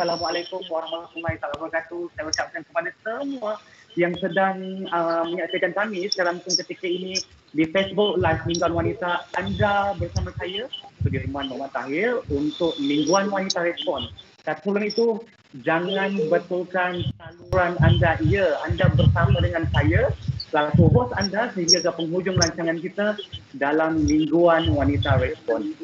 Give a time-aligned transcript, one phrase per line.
[0.00, 2.08] Assalamualaikum warahmatullahi wabarakatuh.
[2.16, 3.60] Saya ucapkan kepada semua
[4.00, 7.20] yang sedang uh, menyaksikan kami langsung ketika ini
[7.52, 9.28] di Facebook Live Mingguan Wanita.
[9.36, 10.72] Anda bersama saya,
[11.04, 14.08] Sudirman Muhammad Tahir untuk Mingguan Wanita Respon.
[14.40, 15.20] Sebelum itu,
[15.68, 18.16] jangan betulkan saluran anda.
[18.24, 20.16] Ya, anda bersama dengan saya
[20.48, 23.20] selaku host anda sehingga ke penghujung rancangan kita
[23.52, 25.76] dalam Mingguan Wanita Respon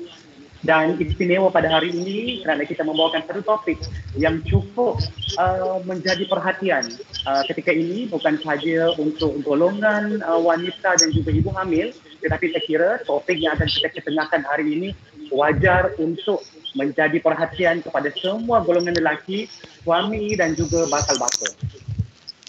[0.64, 3.76] dan istimewa pada hari ini kerana kita membawakan satu topik
[4.16, 4.96] yang cukup
[5.36, 6.84] uh, menjadi perhatian
[7.28, 11.92] uh, ketika ini bukan sahaja untuk golongan uh, wanita dan juga ibu hamil
[12.24, 14.88] tetapi saya kira topik yang akan kita ketengahkan hari ini
[15.30, 16.40] wajar untuk
[16.76, 19.48] menjadi perhatian kepada semua golongan lelaki,
[19.82, 21.48] suami dan juga bakal bapa.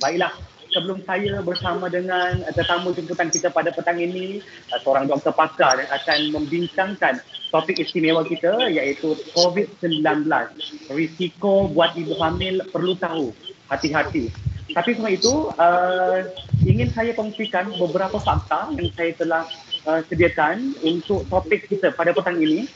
[0.03, 0.35] Baiklah,
[0.71, 4.41] sebelum saya bersama dengan tetamu jemputan kita pada petang ini,
[4.83, 7.19] seorang doktor pakar yang akan membincangkan
[7.51, 10.27] topik istimewa kita iaitu COVID-19.
[10.91, 13.31] Risiko buat ibu hamil perlu tahu,
[13.71, 14.31] hati-hati.
[14.67, 16.19] Tapi semua itu, uh,
[16.67, 19.43] ingin saya kongsikan beberapa fakta yang saya telah
[19.87, 22.67] uh, sediakan untuk topik kita pada petang ini.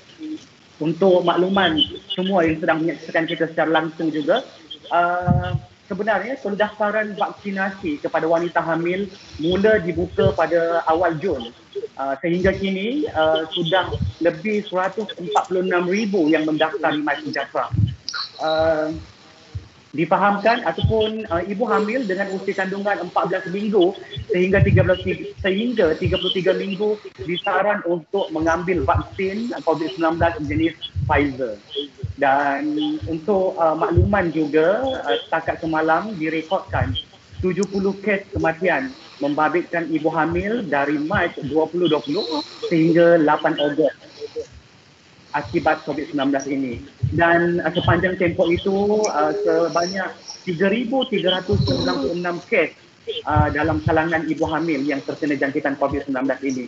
[0.81, 1.77] Untuk makluman
[2.09, 4.41] semua yang sedang menyaksikan kita secara langsung juga.
[4.89, 5.53] Uh,
[5.91, 9.11] sebenarnya pendaftaran vaksinasi kepada wanita hamil
[9.43, 11.51] mula dibuka pada awal Jun.
[11.99, 13.91] Uh, sehingga kini uh, sudah
[14.23, 15.19] lebih 146,000
[16.31, 17.67] yang mendaftar di MySejahtera.
[18.39, 18.95] Uh,
[19.91, 23.91] difahamkan ataupun uh, ibu hamil dengan usia kandungan 14 minggu
[24.31, 26.95] sehingga 13 sehingga 33 minggu
[27.27, 30.15] disaran untuk mengambil vaksin COVID-19
[30.47, 31.59] jenis Pfizer.
[32.19, 32.75] Dan
[33.07, 36.93] untuk uh, makluman juga uh, setakat semalam direkodkan
[37.41, 43.93] 70 kes kematian membabitkan ibu hamil dari Mac 2020 sehingga 8 Ogos
[45.31, 46.19] akibat COVID-19
[46.51, 46.83] ini.
[47.15, 50.11] Dan uh, sepanjang tempoh itu uh, sebanyak
[50.45, 52.69] 3,396 kes
[53.25, 56.13] uh, dalam kalangan ibu hamil yang terkena jangkitan COVID-19
[56.45, 56.65] ini.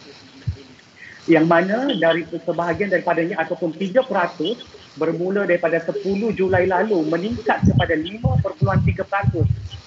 [1.24, 4.04] Yang mana dari sebahagian daripadanya ataupun 3%
[5.00, 6.04] bermula daripada 10
[6.36, 8.44] Julai lalu meningkat kepada 5.3%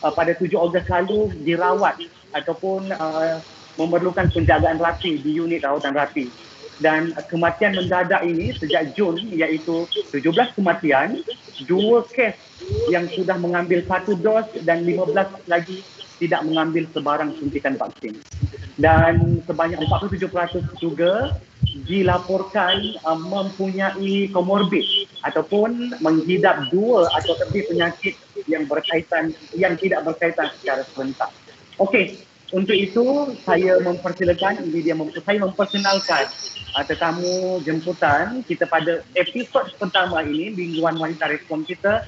[0.01, 2.01] uh, pada 7 Ogos lalu dirawat
[2.33, 3.37] ataupun uh,
[3.77, 6.33] memerlukan penjagaan rapi di unit rawatan rapi.
[6.77, 11.25] Dan kematian mendadak ini sejak Jun iaitu 17 kematian,
[11.65, 12.37] dua kes
[12.93, 15.81] yang sudah mengambil satu dos dan 15 lagi
[16.21, 18.17] tidak mengambil sebarang suntikan vaksin.
[18.77, 21.37] Dan sebanyak 47% juga
[21.89, 24.85] dilaporkan uh, mempunyai komorbid
[25.25, 28.15] ataupun menghidap dua atau lebih penyakit
[28.47, 31.33] yang berkaitan yang tidak berkaitan secara serentak.
[31.81, 32.21] Okey,
[32.55, 33.05] untuk itu
[33.43, 36.25] saya mempersilakan ini dia mem- saya memperkenalkan
[36.77, 42.07] uh, tetamu jemputan kita pada episod pertama ini mingguan wanita respon kita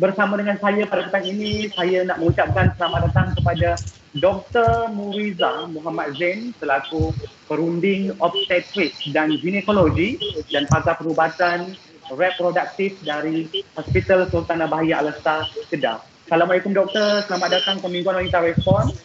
[0.00, 3.76] bersama dengan saya pada petang ini saya nak mengucapkan selamat datang kepada
[4.16, 4.88] Dr.
[4.96, 7.12] Muriza Muhammad Zain selaku
[7.44, 10.16] perunding obstetrik dan ginekologi
[10.48, 11.76] dan pakar perubatan
[12.16, 13.44] reproduktif dari
[13.76, 16.00] Hospital Sultan Bahia Al-Star Kedah.
[16.26, 18.96] Assalamualaikum doktor, selamat datang ke Mingguan Wanita Respon.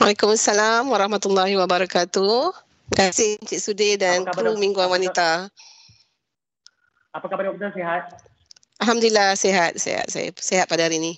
[0.00, 2.56] Waalaikumsalam warahmatullahi wabarakatuh.
[2.90, 5.52] Terima kasih Encik Sudir dan kru Mingguan Wanita.
[7.12, 7.70] Apa khabar doktor?
[7.76, 8.33] Sihat?
[8.82, 10.10] Alhamdulillah sihat, sihat.
[10.10, 11.12] Saya sihat pada hari ini.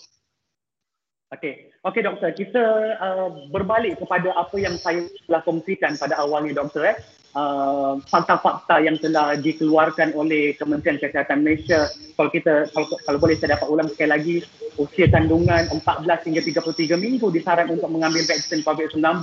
[1.33, 1.73] Okey.
[1.87, 2.63] Okey doktor, kita
[2.99, 6.99] uh, berbalik kepada apa yang saya telah kongsikan pada awalnya doktor eh.
[7.37, 11.85] Uh, fakta-fakta yang telah dikeluarkan oleh Kementerian Kesihatan Malaysia
[12.17, 14.37] kalau kita kalau, kalau boleh saya dapat ulang sekali lagi
[14.81, 19.21] usia kandungan 14 hingga 33 minggu disaran untuk mengambil vaksin COVID-19.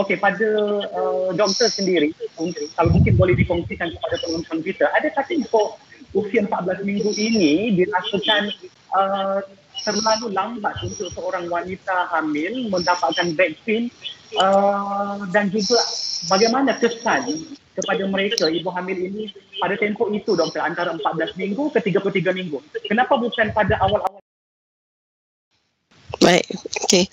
[0.00, 0.48] Okey pada
[0.88, 2.16] uh, doktor sendiri
[2.74, 5.76] kalau mungkin boleh dikongsikan kepada penonton kita ada tak info
[6.14, 8.50] usia 14 minggu ini dirasakan
[8.94, 9.40] uh,
[9.80, 13.88] terlalu lambat untuk seorang wanita hamil mendapatkan vaksin
[14.36, 15.78] uh, dan juga
[16.28, 19.32] bagaimana kesan kepada mereka ibu hamil ini
[19.62, 22.58] pada tempoh itu doktor antara 14 minggu ke 33 minggu.
[22.84, 24.20] Kenapa bukan pada awal-awal?
[26.20, 26.44] Baik,
[26.84, 27.08] okey.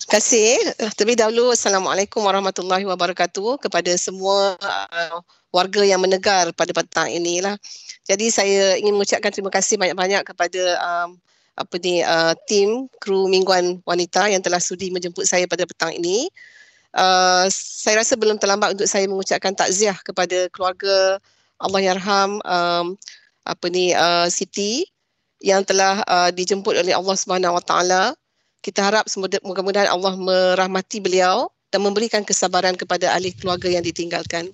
[0.00, 0.48] Terima kasih.
[0.96, 5.20] Terlebih dahulu, Assalamualaikum warahmatullahi wabarakatuh kepada semua uh,
[5.52, 7.56] warga yang menegar pada petang ini lah.
[8.04, 11.20] Jadi saya ingin mengucapkan terima kasih banyak-banyak kepada um,
[11.58, 16.30] apa ni uh, tim kru mingguan wanita yang telah sudi menjemput saya pada petang ini.
[16.96, 21.20] Uh, saya rasa belum terlambat untuk saya mengucapkan takziah kepada keluarga
[21.60, 22.86] Allah Yarham um,
[23.44, 24.88] apa ni uh, Siti
[25.44, 28.04] yang telah uh, dijemput oleh Allah Subhanahu Wa Taala.
[28.58, 34.50] Kita harap mudah-mudahan Allah merahmati beliau dan memberikan kesabaran kepada ahli keluarga yang ditinggalkan.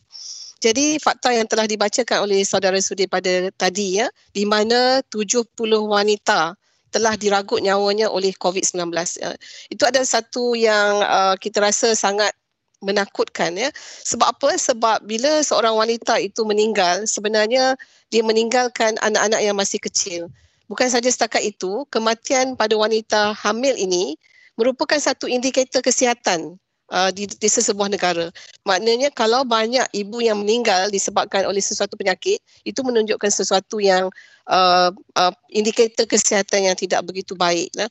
[0.64, 6.56] Jadi fakta yang telah dibacakan oleh saudara sudi pada tadi ya, di mana 70 wanita
[6.88, 8.88] telah diragut nyawanya oleh COVID-19.
[9.20, 9.36] Ya.
[9.68, 12.32] Itu adalah satu yang uh, kita rasa sangat
[12.80, 13.68] menakutkan ya.
[14.08, 14.56] Sebab apa?
[14.56, 17.76] Sebab bila seorang wanita itu meninggal, sebenarnya
[18.08, 20.32] dia meninggalkan anak-anak yang masih kecil.
[20.72, 24.16] Bukan saja setakat itu, kematian pada wanita hamil ini
[24.56, 26.56] merupakan satu indikator kesihatan
[26.92, 28.28] uh, di, di sesebuah negara.
[28.68, 34.10] Maknanya kalau banyak ibu yang meninggal disebabkan oleh sesuatu penyakit, itu menunjukkan sesuatu yang
[34.50, 37.72] uh, uh, indikator kesihatan yang tidak begitu baik.
[37.78, 37.88] Lah.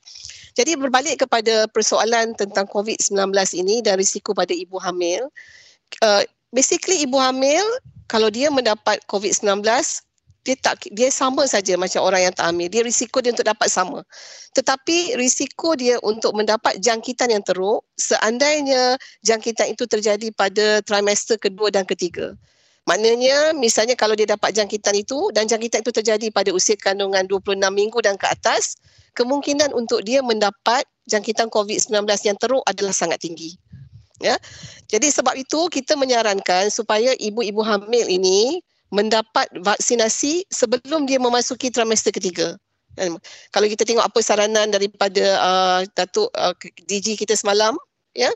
[0.54, 3.18] Jadi berbalik kepada persoalan tentang COVID-19
[3.58, 5.26] ini dan risiko pada ibu hamil,
[6.04, 6.22] uh,
[6.54, 7.64] basically ibu hamil
[8.06, 9.64] kalau dia mendapat COVID-19,
[10.44, 12.68] dia tak dia sama saja macam orang yang tak hamil.
[12.68, 14.04] Dia risiko dia untuk dapat sama.
[14.52, 21.72] Tetapi risiko dia untuk mendapat jangkitan yang teruk seandainya jangkitan itu terjadi pada trimester kedua
[21.72, 22.36] dan ketiga.
[22.84, 27.56] Maknanya misalnya kalau dia dapat jangkitan itu dan jangkitan itu terjadi pada usia kandungan 26
[27.72, 28.76] minggu dan ke atas,
[29.16, 33.56] kemungkinan untuk dia mendapat jangkitan COVID-19 yang teruk adalah sangat tinggi.
[34.20, 34.36] Ya.
[34.92, 38.60] Jadi sebab itu kita menyarankan supaya ibu-ibu hamil ini
[38.94, 42.54] mendapat vaksinasi sebelum dia memasuki trimester ketiga.
[42.94, 43.18] Dan
[43.50, 46.54] kalau kita tengok apa saranan daripada uh, Datuk uh,
[46.86, 47.74] DG kita semalam,
[48.14, 48.30] ya,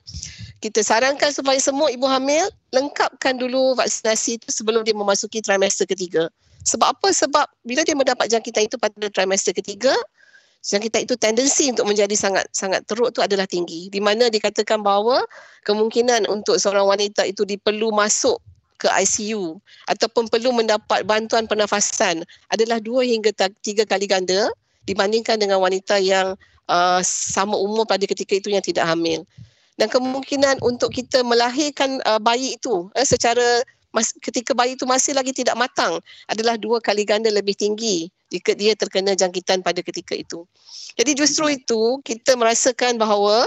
[0.59, 6.27] kita sarankan supaya semua ibu hamil lengkapkan dulu vaksinasi itu sebelum dia memasuki trimester ketiga.
[6.67, 7.15] Sebab apa?
[7.15, 9.95] Sebab bila dia mendapat jangkitan itu pada trimester ketiga,
[10.67, 13.87] jangkitan itu tendensi untuk menjadi sangat sangat teruk itu adalah tinggi.
[13.95, 15.23] Di mana dikatakan bahawa
[15.63, 18.43] kemungkinan untuk seorang wanita itu diperlu masuk
[18.79, 19.59] ke ICU
[19.91, 24.49] ataupun perlu mendapat bantuan pernafasan adalah dua hingga tiga kali ganda
[24.87, 26.39] dibandingkan dengan wanita yang
[26.71, 29.27] uh, sama umur pada ketika itu yang tidak hamil.
[29.79, 35.15] Dan kemungkinan untuk kita melahirkan uh, bayi itu uh, secara mas- ketika bayi itu masih
[35.15, 35.99] lagi tidak matang
[36.31, 40.47] adalah dua kali ganda lebih tinggi jika dia terkena jangkitan pada ketika itu.
[40.95, 43.47] Jadi justru itu kita merasakan bahawa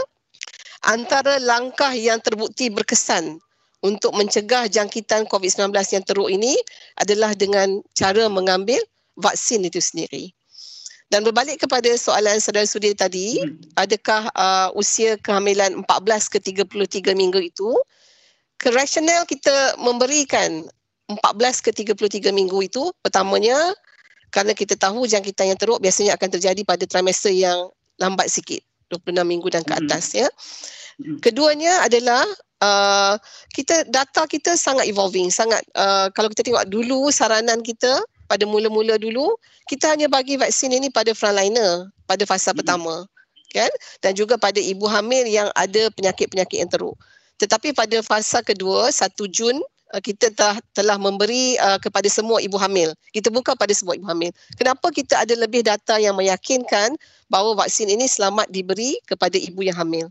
[0.81, 3.38] antara langkah yang terbukti berkesan
[3.81, 6.54] untuk mencegah jangkitan COVID-19 yang teruk ini
[7.01, 8.80] adalah dengan cara mengambil
[9.18, 10.30] vaksin itu sendiri.
[11.12, 13.75] Dan berbalik kepada soalan saudara sudi tadi, hmm.
[13.75, 17.68] adakah uh, usia kehamilan 14 ke 33 minggu itu,
[18.56, 20.63] kerasional kita memberikan
[21.12, 21.19] 14
[21.68, 23.60] ke 33 minggu itu, pertamanya
[24.31, 27.68] kerana kita tahu jangkitan yang teruk biasanya akan terjadi pada trimester yang
[28.00, 30.12] lambat sikit, 26 minggu dan ke atas.
[30.14, 30.28] Ya.
[31.24, 32.28] Keduanya adalah
[32.62, 33.16] uh,
[33.52, 38.00] kita data kita sangat evolving sangat uh, kalau kita tengok dulu saranan kita
[38.30, 39.36] pada mula-mula dulu
[39.68, 42.62] kita hanya bagi vaksin ini pada frontliner pada fasa hmm.
[42.62, 42.96] pertama
[43.52, 46.96] kan dan juga pada ibu hamil yang ada penyakit-penyakit yang teruk
[47.42, 49.60] tetapi pada fasa kedua 1 Jun
[50.00, 52.96] kita telah telah memberi uh, kepada semua ibu hamil.
[53.12, 54.32] Kita buka pada semua ibu hamil.
[54.56, 56.96] Kenapa kita ada lebih data yang meyakinkan
[57.28, 60.08] bahawa vaksin ini selamat diberi kepada ibu yang hamil?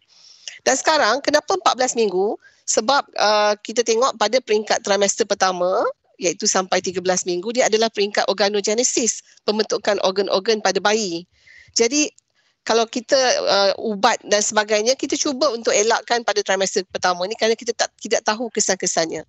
[0.61, 2.37] Dan sekarang kenapa 14 minggu?
[2.69, 5.81] Sebab uh, kita tengok pada peringkat trimester pertama
[6.21, 11.25] iaitu sampai 13 minggu dia adalah peringkat organogenesis, pembentukan organ-organ pada bayi.
[11.73, 12.13] Jadi
[12.61, 17.57] kalau kita uh, ubat dan sebagainya kita cuba untuk elakkan pada trimester pertama ni kerana
[17.57, 19.25] kita tak tidak tahu kesan-kesannya.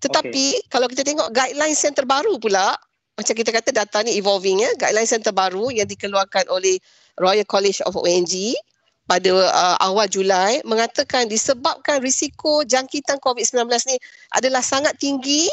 [0.00, 0.68] Tetapi okay.
[0.72, 2.72] kalau kita tengok guidelines yang terbaru pula
[3.20, 6.80] macam kita kata data ni evolving ya, guidelines yang terbaru yang dikeluarkan oleh
[7.20, 8.56] Royal College of ONG
[9.04, 13.96] pada uh, awal Julai mengatakan disebabkan risiko jangkitan COVID-19 ni
[14.38, 15.50] adalah sangat tinggi,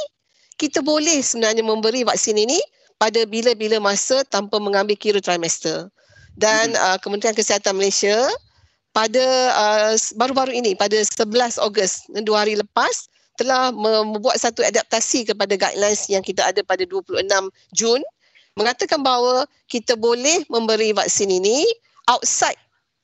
[0.55, 2.61] kita boleh sebenarnya memberi vaksin ini
[3.01, 5.89] pada bila-bila masa tanpa mengambil kira trimester.
[6.37, 6.79] Dan hmm.
[6.79, 8.15] uh, Kementerian Kesihatan Malaysia
[8.93, 9.25] pada
[9.57, 16.09] uh, baru-baru ini pada 11 Ogos dua hari lepas telah membuat satu adaptasi kepada guidelines
[16.09, 17.21] yang kita ada pada 26
[17.77, 18.01] Jun
[18.57, 21.61] mengatakan bahawa kita boleh memberi vaksin ini
[22.09, 22.57] outside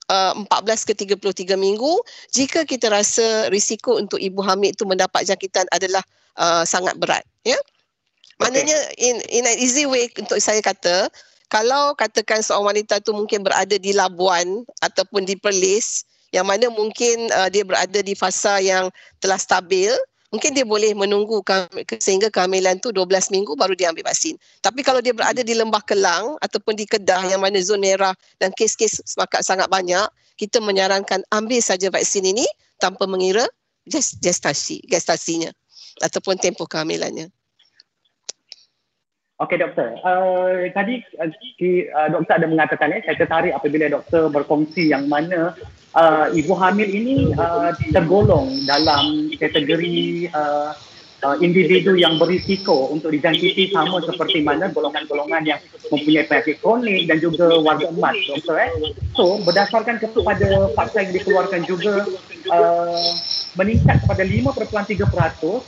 [0.09, 1.93] uh, 14 ke 33 minggu
[2.33, 6.01] jika kita rasa risiko untuk ibu hamil itu mendapat jangkitan adalah
[6.41, 7.55] uh, sangat berat ya
[8.41, 9.13] maknanya okay.
[9.13, 11.07] in in an easy way untuk saya kata
[11.53, 16.01] kalau katakan seorang wanita tu mungkin berada di Labuan ataupun di Perlis
[16.33, 18.89] yang mana mungkin uh, dia berada di fasa yang
[19.21, 19.93] telah stabil
[20.33, 21.45] mungkin dia boleh menunggu
[22.01, 24.33] sehingga kehamilan tu 12 minggu baru dia ambil vaksin.
[24.65, 28.49] Tapi kalau dia berada di Lembah Kelang ataupun di Kedah yang mana zon merah dan
[28.57, 30.09] kes-kes semakat sangat banyak,
[30.41, 32.49] kita menyarankan ambil saja vaksin ini
[32.81, 33.45] tanpa mengira
[33.85, 35.53] gestasi, gestasinya
[36.01, 37.29] ataupun tempoh kehamilannya.
[39.41, 45.09] Okey doktor, uh, tadi uh, doktor ada mengatakan ya, saya tertarik apabila doktor berkongsi yang
[45.09, 45.57] mana
[45.97, 50.77] uh, ibu hamil ini uh, tergolong dalam kategori uh,
[51.23, 57.17] uh, individu yang berisiko untuk dijangkiti sama seperti mana golongan-golongan yang mempunyai penyakit kronik dan
[57.23, 58.71] juga warga emas doktor eh.
[59.15, 62.03] So berdasarkan kepada fakta yang dikeluarkan juga
[62.51, 63.09] uh,
[63.53, 64.97] meningkat kepada 5.3%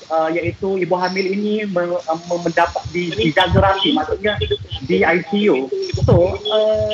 [0.09, 4.35] uh, iaitu ibu hamil ini me, uh, mendapat di, dijaga rapi maksudnya
[4.83, 5.69] di ICU.
[6.03, 6.93] So uh,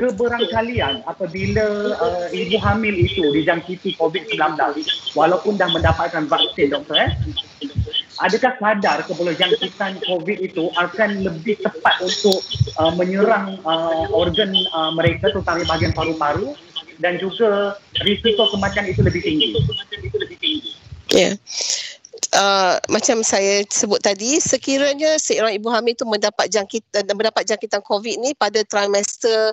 [0.00, 4.56] keberangkalian apabila uh, ibu hamil itu dijangkiti COVID-19
[5.12, 7.12] walaupun dah mendapatkan vaksin doktor eh
[8.20, 12.38] adakah sadar keboleh jangkitan COVID itu akan lebih tepat untuk
[12.80, 16.54] uh, menyerang uh, organ uh, mereka terutama bahagian paru-paru
[17.00, 19.48] dan juga risiko kematian itu lebih tinggi.
[21.12, 21.18] Ya.
[21.18, 21.34] Yeah.
[22.32, 28.24] Uh, macam saya sebut tadi, sekiranya seorang ibu hamil itu mendapat jangkitan mendapat jangkitan COVID
[28.24, 29.52] ni pada trimester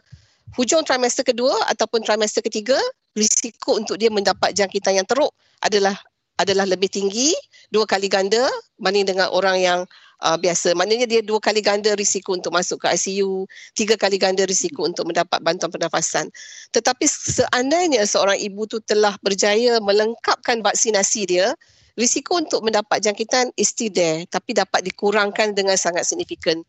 [0.56, 2.80] hujung trimester kedua ataupun trimester ketiga,
[3.20, 5.94] risiko untuk dia mendapat jangkitan yang teruk adalah
[6.40, 7.36] adalah lebih tinggi
[7.68, 8.48] dua kali ganda
[8.80, 9.80] banding dengan orang yang
[10.24, 10.72] uh, biasa.
[10.72, 13.44] Maknanya dia dua kali ganda risiko untuk masuk ke ICU,
[13.76, 16.32] tiga kali ganda risiko untuk mendapat bantuan pernafasan.
[16.72, 21.52] Tetapi seandainya seorang ibu tu telah berjaya melengkapkan vaksinasi dia,
[21.98, 26.62] risiko untuk mendapat jangkitan is still there tapi dapat dikurangkan dengan sangat signifikan.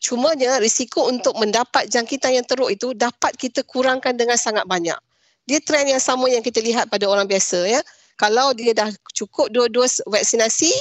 [0.00, 4.96] Cumanya risiko untuk mendapat jangkitan yang teruk itu dapat kita kurangkan dengan sangat banyak.
[5.44, 7.80] Dia trend yang sama yang kita lihat pada orang biasa ya.
[8.16, 10.72] Kalau dia dah cukup dua dos vaksinasi,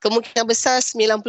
[0.00, 1.20] kemungkinan besar 90%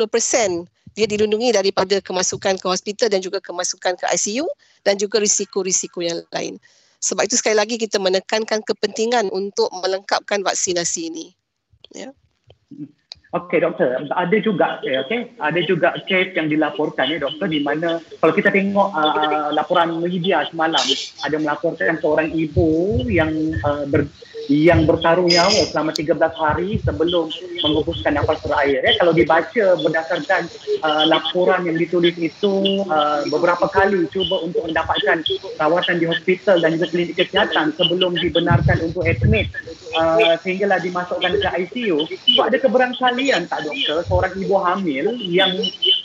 [0.96, 4.48] dia dilindungi daripada kemasukan ke hospital dan juga kemasukan ke ICU
[4.88, 6.56] dan juga risiko-risiko yang lain.
[7.04, 11.36] Sebab itu sekali lagi kita menekankan kepentingan untuk melengkapkan vaksinasi ini
[11.95, 12.11] ya.
[13.35, 17.99] Okey doktor, ada juga eh, okey, ada juga kes yang dilaporkan ya doktor di mana
[18.23, 20.79] kalau kita tengok uh, laporan media semalam
[21.19, 23.35] ada melaporkan seorang ibu yang
[23.67, 24.07] uh, ber,
[24.49, 27.29] yang bertaruh nyawa selama 13 hari sebelum
[27.65, 28.81] menghembuskan nafas terakhir.
[28.85, 28.93] Ya.
[29.01, 30.41] Kalau dibaca berdasarkan
[30.85, 32.53] uh, laporan yang ditulis itu
[32.85, 35.25] uh, beberapa kali cuba untuk mendapatkan
[35.57, 39.49] rawatan di hospital dan juga klinik kesihatan sebelum dibenarkan untuk admit
[39.97, 42.05] uh, sehinggalah dimasukkan ke ICU.
[42.37, 45.51] So ada keberangkalian tak doktor seorang ibu hamil yang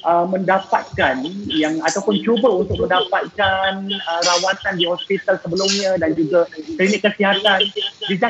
[0.04, 1.20] uh, mendapatkan
[1.50, 7.60] yang ataupun cuba untuk mendapatkan uh, rawatan di hospital sebelumnya dan juga klinik kesihatan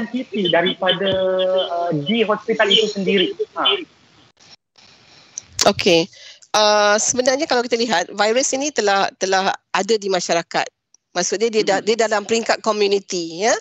[0.00, 1.10] dijangkiti daripada
[1.68, 3.36] uh, di hospital itu sendiri.
[3.56, 3.64] Ha.
[5.68, 6.08] Okey.
[6.50, 10.66] Uh, sebenarnya kalau kita lihat virus ini telah telah ada di masyarakat.
[11.14, 11.84] Maksudnya dia hmm.
[11.84, 13.54] dia dalam peringkat community ya.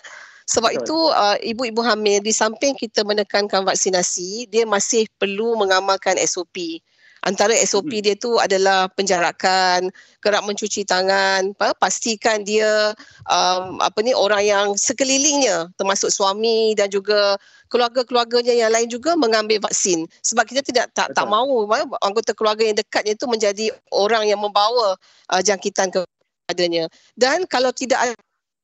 [0.50, 0.82] Sebab Betul.
[0.82, 6.82] itu uh, ibu-ibu hamil di samping kita menekankan vaksinasi, dia masih perlu mengamalkan SOP.
[7.20, 8.04] Antara SOP hmm.
[8.04, 9.92] dia tu adalah penjarakan,
[10.24, 12.96] kerap mencuci tangan, apa, pastikan dia
[13.28, 17.36] um, apa ni orang yang sekelilingnya termasuk suami dan juga
[17.68, 20.08] keluarga-keluarganya yang lain juga mengambil vaksin.
[20.24, 21.68] Sebab kita tidak tak tak mahu
[22.00, 24.96] anggota keluarga yang dekatnya itu menjadi orang yang membawa
[25.28, 26.88] uh, jangkitan kepadanya.
[27.14, 28.14] Dan kalau tidak ada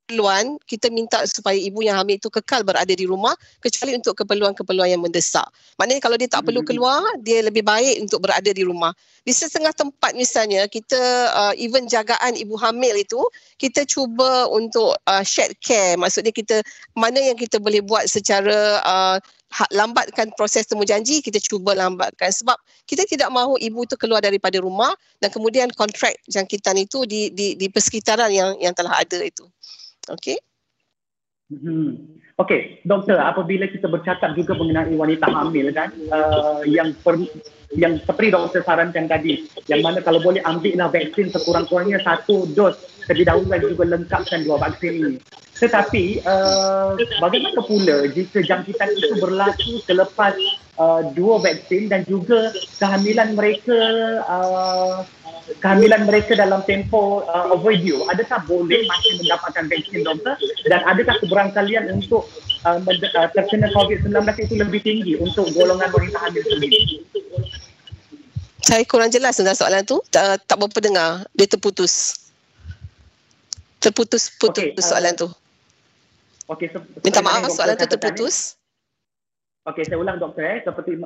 [0.06, 4.94] keperluan kita minta supaya ibu yang hamil itu kekal berada di rumah kecuali untuk keperluan-keperluan
[4.94, 5.50] yang mendesak.
[5.82, 6.70] Maknanya kalau dia tak perlu hmm.
[6.70, 8.94] keluar, dia lebih baik untuk berada di rumah.
[9.26, 11.02] Di setengah tempat misalnya kita
[11.34, 13.18] uh, even jagaan ibu hamil itu
[13.58, 15.98] kita cuba untuk uh, shared care.
[15.98, 16.62] Maksudnya kita
[16.94, 19.18] mana yang kita boleh buat secara uh,
[19.74, 24.58] lambatkan proses temu janji kita cuba lambatkan sebab kita tidak mahu ibu itu keluar daripada
[24.60, 29.46] rumah dan kemudian kontrak jangkitan itu di di di persekitaran yang yang telah ada itu.
[30.10, 30.38] Okey.
[31.46, 32.18] Hmm.
[32.36, 37.16] Okey, doktor, apabila kita bercakap juga mengenai wanita hamil kan, uh, yang per,
[37.72, 42.76] yang seperti doktor sarankan tadi, yang mana kalau boleh ambillah vaksin sekurang-kurangnya satu dos
[43.08, 45.16] terlebih dahulu dan juga lengkapkan dua vaksin ini.
[45.56, 46.92] Tetapi uh,
[47.24, 50.36] bagaimana pula jika jangkitan itu berlaku selepas
[50.76, 53.80] uh, dua vaksin dan juga kehamilan mereka
[54.28, 55.00] uh,
[55.62, 60.34] kehamilan mereka dalam tempoh uh, overdue adakah boleh masih mendapatkan vaksin doktor
[60.66, 62.26] dan adakah keberangkalian untuk
[62.66, 64.12] uh, uh, terkena COVID-19
[64.42, 67.02] itu lebih tinggi untuk golongan wanita hamil sendiri?
[68.66, 70.02] Saya kurang jelas tentang soalan tu.
[70.10, 71.10] Tak, tak berapa dengar.
[71.38, 72.26] Dia terputus.
[73.78, 75.30] Terputus-putus okay, uh, soalan tu.
[76.50, 78.58] Okay, so, Minta maaf soalan tu terputus.
[79.70, 80.58] Okey, saya ulang doktor eh.
[80.66, 80.98] Seperti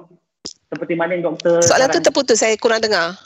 [0.72, 2.40] seperti mana doktor Soalan tu terputus.
[2.40, 3.16] Saya kurang dengar.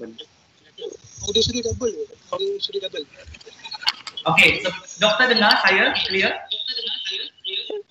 [0.00, 1.92] Audio sudah double.
[2.32, 3.04] Audio sudah double.
[4.28, 4.68] Okey, so,
[5.00, 6.32] doktor dengar saya clear?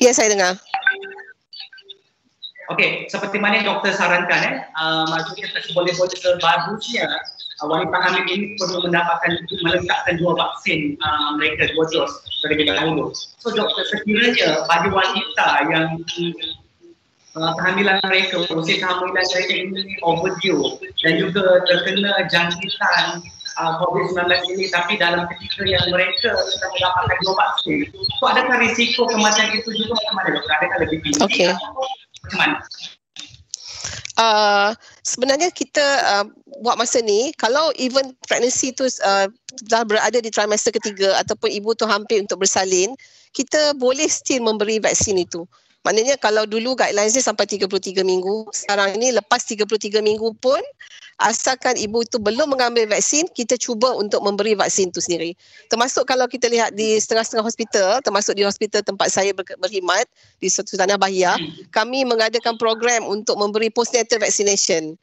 [0.02, 0.58] Ya, saya dengar.
[2.70, 7.10] Okey, seperti mana yang doktor sarankan eh, uh, maksudnya boleh-boleh sebagusnya
[7.62, 12.14] uh, wanita hamil ini perlu mendapatkan melengkapkan dua vaksin uh, mereka dua dos
[12.46, 13.10] terlebih dahulu.
[13.42, 15.98] So doktor sekiranya bagi wanita yang
[17.38, 23.22] uh, kehamilan mereka, proses kehamilan mereka ini overdue dan juga terkena jangkitan
[23.60, 29.06] uh, COVID-19 ini tapi dalam ketika yang mereka sudah mendapatkan dua vaksin, so adakah risiko
[29.10, 30.54] kematian itu juga macam mana doktor?
[30.64, 31.20] Adakah lebih tinggi?
[31.22, 31.52] Okay.
[32.26, 32.58] Macam mana?
[34.20, 34.76] Uh,
[35.08, 36.26] sebenarnya kita uh,
[36.60, 39.32] buat masa ni kalau even pregnancy tu uh,
[39.72, 42.92] dah berada di trimester ketiga ataupun ibu tu hampir untuk bersalin
[43.32, 45.48] kita boleh still memberi vaksin itu
[45.88, 50.60] Maknanya kalau dulu guidelines dia sampai 33 minggu, sekarang ini lepas 33 minggu pun
[51.20, 55.32] asalkan ibu itu belum mengambil vaksin, kita cuba untuk memberi vaksin itu sendiri.
[55.72, 60.08] Termasuk kalau kita lihat di setengah-setengah hospital, termasuk di hospital tempat saya ber- berkhidmat
[60.40, 61.36] di Suatu Tanah Bahia,
[61.72, 65.00] kami mengadakan program untuk memberi postnatal vaccination.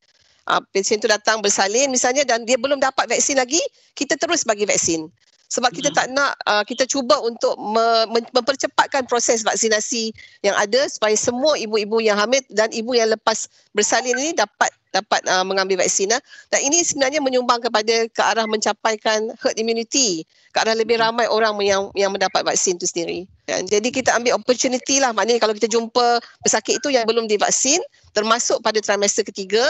[0.47, 3.61] Uh, pasien itu datang bersalin misalnya dan dia belum dapat vaksin lagi,
[3.97, 5.09] kita terus bagi vaksin
[5.47, 10.11] sebab kita tak nak uh, kita cuba untuk me- mempercepatkan proses vaksinasi
[10.43, 15.21] yang ada supaya semua ibu-ibu yang hamil dan ibu yang lepas bersalin ini dapat dapat
[15.29, 16.23] uh, mengambil vaksin uh.
[16.49, 20.25] dan ini sebenarnya menyumbang kepada ke arah mencapaikan herd immunity
[20.57, 23.29] ke arah lebih ramai orang yang yang mendapat vaksin itu sendiri.
[23.45, 25.13] Dan jadi kita ambil opportunity lah.
[25.13, 27.79] Maknanya kalau kita jumpa pesakit itu yang belum divaksin
[28.17, 29.61] termasuk pada trimester ketiga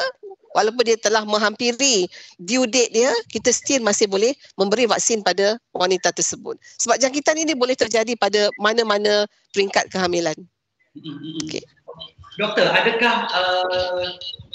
[0.57, 2.09] walaupun dia telah menghampiri
[2.41, 6.57] due date dia, kita still masih boleh memberi vaksin pada wanita tersebut.
[6.81, 10.37] Sebab jangkitan ini boleh terjadi pada mana-mana peringkat kehamilan.
[11.45, 11.61] Okay.
[12.41, 14.05] Doktor, adakah uh,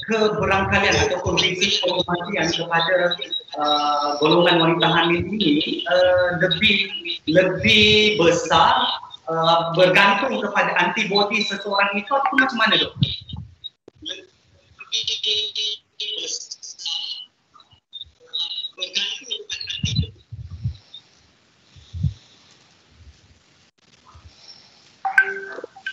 [0.10, 3.13] keberangkalian ataupun risiko kematian kepada
[3.58, 6.89] uh, golongan wanita hamil ini uh, lebih
[7.29, 8.86] lebih besar
[9.29, 12.93] uh, bergantung kepada antibodi seseorang itu atau macam mana dok?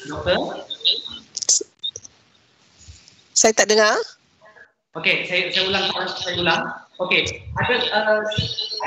[0.08, 0.64] Doktor?
[3.36, 3.94] Saya tak dengar.
[4.98, 5.84] Okey, saya saya ulang
[6.18, 6.62] saya ulang.
[6.98, 7.22] Okey,
[7.54, 8.22] ada uh,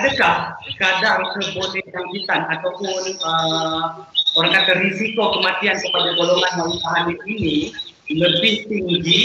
[0.04, 0.36] adakah
[0.76, 4.04] kadar keboleh jangkitan ataupun uh,
[4.36, 7.72] orang kata risiko kematian kepada golongan hamil ini
[8.10, 9.22] lebih tinggi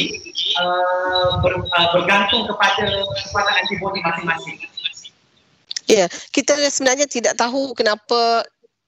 [0.61, 2.85] uh, ber, uh, bergantung kepada
[3.25, 4.57] kekuatan antibodi masing-masing.
[5.87, 8.43] Ya, yeah, kita sebenarnya tidak tahu kenapa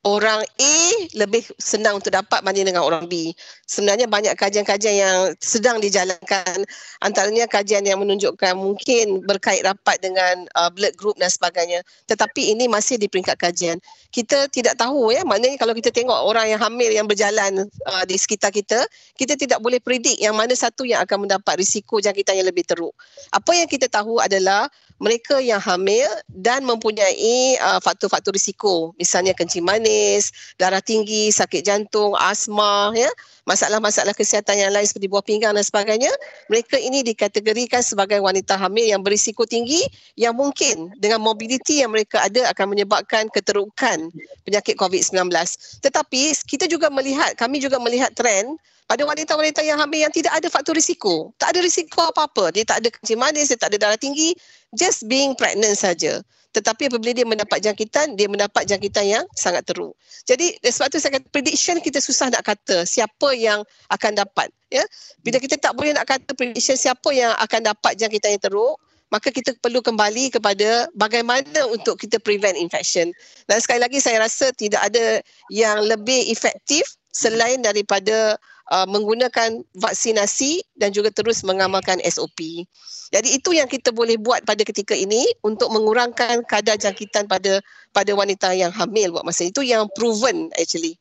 [0.09, 0.77] orang A
[1.12, 3.37] lebih senang untuk dapat banding dengan orang B.
[3.68, 6.64] Sebenarnya banyak kajian-kajian yang sedang dijalankan
[7.05, 11.85] antaranya kajian yang menunjukkan mungkin berkait rapat dengan uh, blood group dan sebagainya.
[12.09, 13.77] Tetapi ini masih di peringkat kajian.
[14.09, 18.16] Kita tidak tahu ya, maknanya kalau kita tengok orang yang hamil yang berjalan uh, di
[18.16, 18.88] sekitar kita,
[19.21, 22.97] kita tidak boleh predik yang mana satu yang akan mendapat risiko jangkitan yang lebih teruk.
[23.37, 29.63] Apa yang kita tahu adalah mereka yang hamil dan mempunyai uh, faktor-faktor risiko misalnya kencing
[29.63, 33.09] manis, darah tinggi, sakit jantung, asma ya,
[33.49, 36.11] masalah-masalah kesihatan yang lain seperti buah pinggang dan sebagainya,
[36.53, 39.81] mereka ini dikategorikan sebagai wanita hamil yang berisiko tinggi
[40.21, 44.13] yang mungkin dengan mobiliti yang mereka ada akan menyebabkan keterukan
[44.45, 45.33] penyakit COVID-19.
[45.81, 50.49] Tetapi kita juga melihat kami juga melihat trend pada wanita-wanita yang hamil yang tidak ada
[50.49, 51.29] faktor risiko.
[51.37, 52.49] Tak ada risiko apa-apa.
[52.57, 54.33] Dia tak ada kencing manis, dia tak ada darah tinggi.
[54.76, 56.20] Just being pregnant saja.
[56.52, 59.92] Tetapi apabila dia mendapat jangkitan, dia mendapat jangkitan yang sangat teruk.
[60.24, 64.48] Jadi sebab tu saya kata prediction kita susah nak kata siapa yang akan dapat.
[64.68, 64.85] Ya,
[65.24, 68.76] Bila kita tak boleh nak kata prediction siapa yang akan dapat jangkitan yang teruk,
[69.09, 73.12] maka kita perlu kembali kepada bagaimana untuk kita prevent infection.
[73.48, 78.37] Dan sekali lagi saya rasa tidak ada yang lebih efektif selain daripada
[78.72, 82.64] uh, menggunakan vaksinasi dan juga terus mengamalkan SOP.
[83.09, 88.12] Jadi itu yang kita boleh buat pada ketika ini untuk mengurangkan kadar jangkitan pada pada
[88.12, 91.00] wanita yang hamil buat masa itu yang proven actually.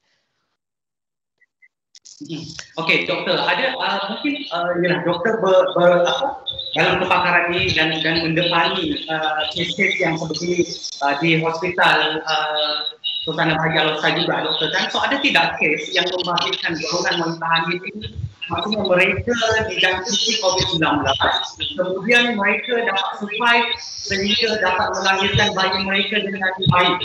[2.17, 2.41] Hmm.
[2.81, 6.41] Okey, doktor, ada uh, mungkin uh, yalah, doktor ber, ber, apa,
[6.73, 10.65] dalam kepakaran ini dan dan mendepani uh, kes-kes yang seperti
[11.05, 12.89] uh, di hospital uh,
[13.27, 14.87] Sultan Bahagi Al-Usaha juga doktor kan.
[14.87, 18.07] So ada tidak kes yang membangkitkan golongan wanita hamil ini
[18.47, 19.35] maksudnya mereka
[19.67, 21.03] dijangkiti COVID-19
[21.75, 26.99] kemudian mereka dapat survive sehingga dapat melahirkan bayi mereka dengan baik.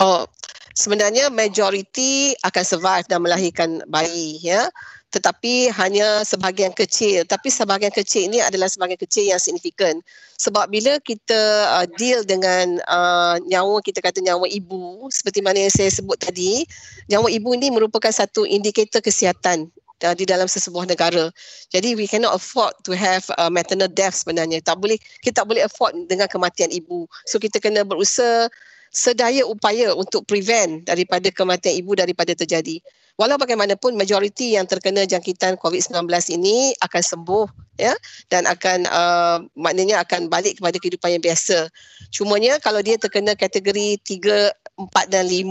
[0.00, 0.24] Oh,
[0.72, 4.72] sebenarnya majoriti akan survive dan melahirkan bayi ya
[5.12, 10.00] tetapi hanya sebahagian kecil tapi sebahagian kecil ini adalah sebahagian kecil yang signifikan
[10.40, 15.74] sebab bila kita uh, deal dengan uh, nyawa kita kata nyawa ibu seperti mana yang
[15.74, 16.64] saya sebut tadi
[17.12, 19.68] nyawa ibu ini merupakan satu indikator kesihatan
[20.02, 21.30] uh, di dalam sesebuah negara.
[21.70, 24.58] Jadi we cannot afford to have uh, maternal death sebenarnya.
[24.60, 27.06] Tak boleh kita tak boleh afford dengan kematian ibu.
[27.24, 28.50] So kita kena berusaha
[28.92, 32.78] sedaya upaya untuk prevent daripada kematian ibu daripada terjadi.
[33.16, 37.92] Walau bagaimanapun majoriti yang terkena jangkitan COVID-19 ini akan sembuh ya
[38.32, 41.68] dan akan uh, maknanya akan balik kepada kehidupan yang biasa.
[42.12, 45.44] Cumanya kalau dia terkena kategori 3, 4 dan 5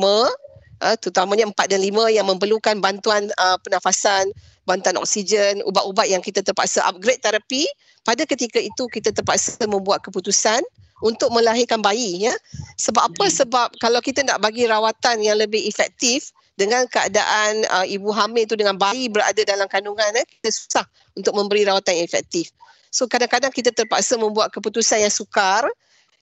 [0.81, 4.33] uh, terutamanya 4 dan 5 yang memerlukan bantuan uh, pernafasan,
[4.65, 7.69] bantuan oksigen, ubat-ubat yang kita terpaksa upgrade terapi,
[8.01, 10.61] pada ketika itu kita terpaksa membuat keputusan
[11.01, 12.33] untuk melahirkan bayi ya.
[12.77, 13.25] Sebab apa?
[13.27, 18.53] Sebab kalau kita nak bagi rawatan yang lebih efektif, dengan keadaan uh, ibu hamil tu
[18.53, 20.85] dengan bayi berada dalam kandungan eh, kita susah
[21.17, 22.53] untuk memberi rawatan yang efektif.
[22.91, 25.65] So kadang-kadang kita terpaksa membuat keputusan yang sukar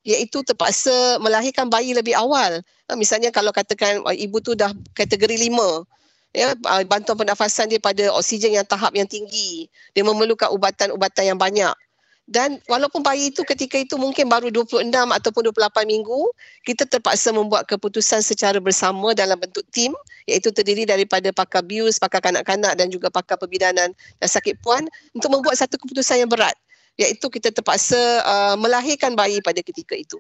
[0.07, 2.63] iaitu terpaksa melahirkan bayi lebih awal.
[2.87, 5.83] Uh, misalnya kalau katakan uh, ibu tu dah kategori lima,
[6.31, 11.39] ya uh, bantuan pernafasan dia pada oksigen yang tahap yang tinggi, dia memerlukan ubatan-ubatan yang
[11.41, 11.73] banyak
[12.29, 16.29] dan walaupun bayi itu ketika itu mungkin baru 26 ataupun 28 minggu
[16.61, 19.97] kita terpaksa membuat keputusan secara bersama dalam bentuk tim
[20.29, 23.89] iaitu terdiri daripada pakar bius, pakar kanak-kanak dan juga pakar perbidanan
[24.21, 24.85] dan sakit puan
[25.17, 26.53] untuk membuat satu keputusan yang berat
[26.99, 27.95] iaitu kita terpaksa
[28.27, 30.19] uh, melahirkan bayi pada ketika itu.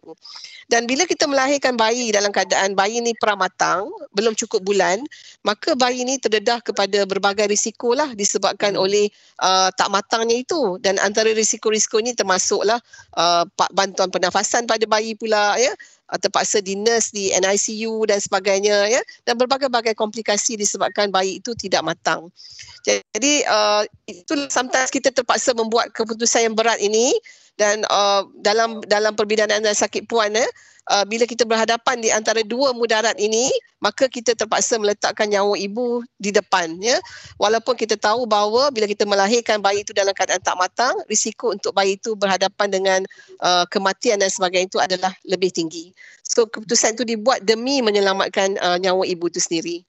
[0.71, 5.03] Dan bila kita melahirkan bayi dalam keadaan bayi ni pramatang, belum cukup bulan,
[5.43, 8.83] maka bayi ni terdedah kepada berbagai risiko lah disebabkan hmm.
[8.87, 9.05] oleh
[9.43, 10.79] uh, tak matangnya itu.
[10.79, 12.79] Dan antara risiko-risiko ini termasuklah
[13.19, 13.43] uh,
[13.75, 15.75] bantuan pernafasan pada bayi pula ya
[16.17, 21.85] terpaksa di nurse di NICU dan sebagainya ya dan berbagai-bagai komplikasi disebabkan bayi itu tidak
[21.85, 22.33] matang.
[22.81, 27.13] Jadi uh, itu sometimes kita terpaksa membuat keputusan yang berat ini
[27.59, 30.47] dan uh, dalam dalam perbidanan dan sakit puan eh,
[30.87, 33.51] uh, bila kita berhadapan di antara dua mudarat ini
[33.83, 36.95] maka kita terpaksa meletakkan nyawa ibu di depan ya.
[37.35, 41.75] Walaupun kita tahu bahawa bila kita melahirkan bayi itu dalam keadaan tak matang risiko untuk
[41.75, 42.99] bayi itu berhadapan dengan
[43.43, 45.91] uh, kematian dan sebagainya itu adalah lebih tinggi.
[46.23, 49.83] So keputusan itu dibuat demi menyelamatkan uh, nyawa ibu itu sendiri.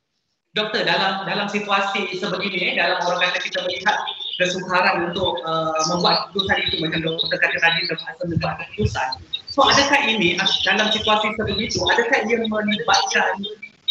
[0.51, 4.03] Doktor dalam dalam situasi sebegini eh, dalam orang kata kita melihat
[4.41, 9.09] kesukaran untuk uh, membuat keputusan itu macam doktor kata tadi terpaksa membuat keputusan
[9.51, 13.35] So adakah ini dalam situasi seperti itu, adakah ia melibatkan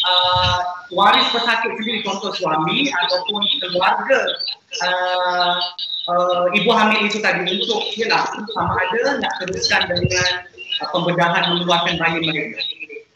[0.08, 0.60] uh,
[0.96, 4.20] waris pesakit sendiri contoh suami ataupun keluarga
[4.88, 5.60] uh,
[6.08, 8.24] uh, ibu hamil itu tadi untuk ialah
[8.56, 10.48] sama ada nak teruskan dengan
[10.80, 12.64] uh, pembedahan mengeluarkan bayi mereka.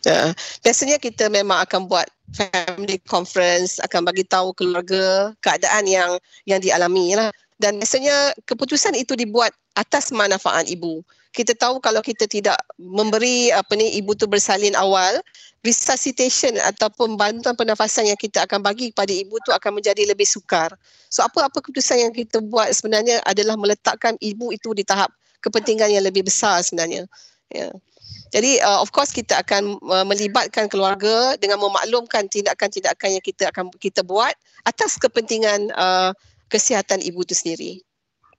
[0.03, 6.11] Uh, biasanya kita memang akan buat family conference, akan bagi tahu keluarga keadaan yang
[6.43, 7.31] yang dialami lah.
[7.61, 10.99] Dan biasanya keputusan itu dibuat atas manfaat ibu
[11.33, 15.17] kita tahu kalau kita tidak memberi apa ni ibu tu bersalin awal
[15.65, 20.69] resuscitation ataupun bantuan pernafasan yang kita akan bagi kepada ibu tu akan menjadi lebih sukar.
[21.09, 25.09] So apa-apa keputusan yang kita buat sebenarnya adalah meletakkan ibu itu di tahap
[25.41, 27.09] kepentingan yang lebih besar sebenarnya.
[27.49, 27.73] Ya.
[27.73, 27.73] Yeah.
[28.33, 33.69] Jadi uh, of course kita akan uh, melibatkan keluarga dengan memaklumkan tindakan-tindakan yang kita akan
[33.77, 34.33] kita buat
[34.65, 36.09] atas kepentingan uh,
[36.49, 37.85] kesihatan ibu itu sendiri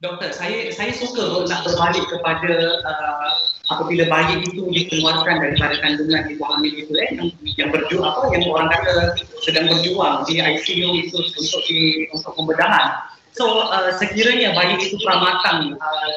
[0.05, 2.55] doktor, saya saya suka nak berbalik kepada
[2.85, 3.31] uh,
[3.73, 8.45] apabila bayi itu dikeluarkan daripada kandungan ibu hamil itu eh, yang, yang berjuang apa yang
[8.53, 13.09] orang kata sedang berjuang di ICU itu untuk di untuk pembedahan.
[13.35, 16.13] So uh, sekiranya bayi itu pramatang, uh,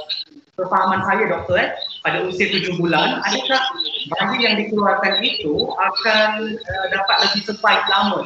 [0.58, 1.70] perfahaman saya doktor eh,
[2.02, 3.62] pada usia tujuh bulan, adakah
[4.10, 8.26] bayi yang dikeluarkan itu akan uh, dapat lebih survive lama?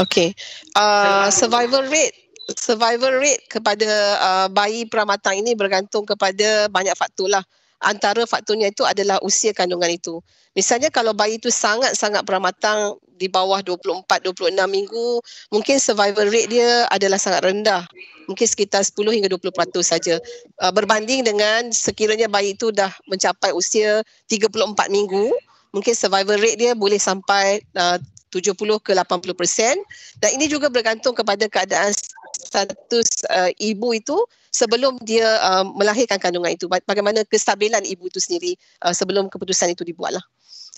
[0.00, 0.32] Okay,
[0.80, 2.16] uh, survival rate
[2.56, 7.44] survival rate kepada uh, bayi pramatang ini bergantung kepada banyak faktor lah.
[7.80, 10.20] Antara faktornya itu adalah usia kandungan itu.
[10.52, 15.08] Misalnya kalau bayi itu sangat-sangat pramatang di bawah 24-26 minggu,
[15.52, 17.84] mungkin survival rate dia adalah sangat rendah.
[18.30, 20.22] Mungkin sekitar 10 hingga 20% saja.
[20.62, 25.34] Uh, berbanding dengan sekiranya bayi itu dah mencapai usia 34 minggu,
[25.74, 27.98] mungkin survival rate dia boleh sampai uh,
[28.30, 28.54] 70
[28.86, 29.74] ke 80 persen.
[30.22, 31.90] Dan ini juga bergantung kepada keadaan
[32.38, 34.14] status uh, ibu itu
[34.54, 36.70] sebelum dia uh, melahirkan kandungan itu.
[36.70, 38.54] Bagaimana kestabilan ibu itu sendiri
[38.86, 40.22] uh, sebelum keputusan itu dibuatlah.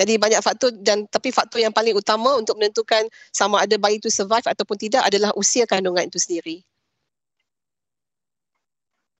[0.01, 4.09] Jadi banyak faktor dan tapi faktor yang paling utama untuk menentukan sama ada bayi itu
[4.09, 6.65] survive ataupun tidak adalah usia kandungan itu sendiri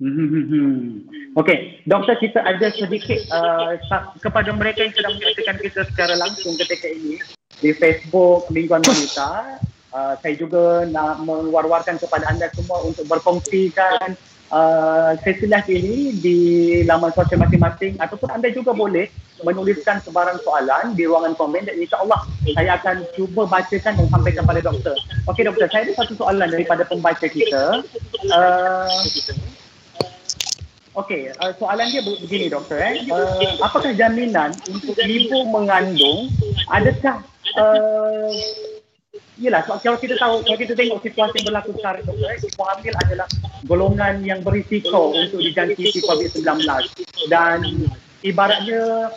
[0.03, 1.07] Hmm.
[1.39, 3.79] Okey, doktor kita ada sedikit uh,
[4.19, 7.23] kepada mereka yang sedang menyaksikan kita secara langsung ketika ini
[7.63, 9.63] di Facebook Mingguan Wanita.
[9.93, 14.17] Uh, saya juga nak mewar-warkan kepada anda semua untuk berkongsikan
[14.49, 16.39] uh, sesi live ini di
[16.89, 19.13] laman sosial masing-masing ataupun anda juga boleh
[19.45, 22.25] menuliskan sebarang soalan di ruangan komen dan insyaAllah
[22.57, 24.97] saya akan cuba bacakan dan sampaikan kepada doktor.
[25.29, 27.85] Okey doktor, saya ada satu soalan daripada pembaca kita.
[28.33, 28.89] Uh,
[30.93, 33.09] Okey, uh, soalan dia begini doktor eh.
[33.09, 36.29] Uh, apakah jaminan untuk ibu mengandung
[36.69, 37.25] adakah
[37.57, 38.29] uh,
[39.41, 42.63] Yelah, sebab kalau kita tahu, kalau kita tengok situasi yang berlaku sekarang, doktor, eh, ibu
[42.63, 43.29] hamil adalah
[43.65, 46.47] golongan yang berisiko untuk dijangkiti COVID-19.
[47.33, 47.59] Dan
[48.23, 49.11] ibaratnya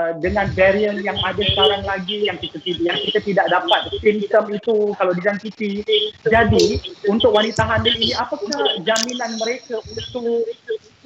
[0.00, 4.76] uh, dengan varian yang ada sekarang lagi yang kita yang kita tidak dapat simptom itu
[4.96, 5.84] kalau dijangkiti
[6.24, 6.66] jadi
[7.04, 10.48] untuk wanita hamil ini apakah jaminan mereka untuk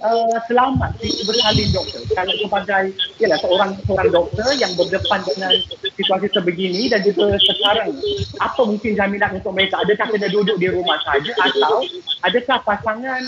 [0.02, 2.00] uh, selamat bersalin doktor.
[2.10, 2.84] Kalau sebagai
[3.22, 5.52] ialah seorang seorang doktor yang berdepan dengan
[5.94, 7.94] situasi sebegini dan juga sekarang
[8.42, 9.78] apa mungkin jaminan untuk mereka?
[9.84, 11.86] Adakah kena duduk di rumah saja atau
[12.26, 13.22] adakah pasangan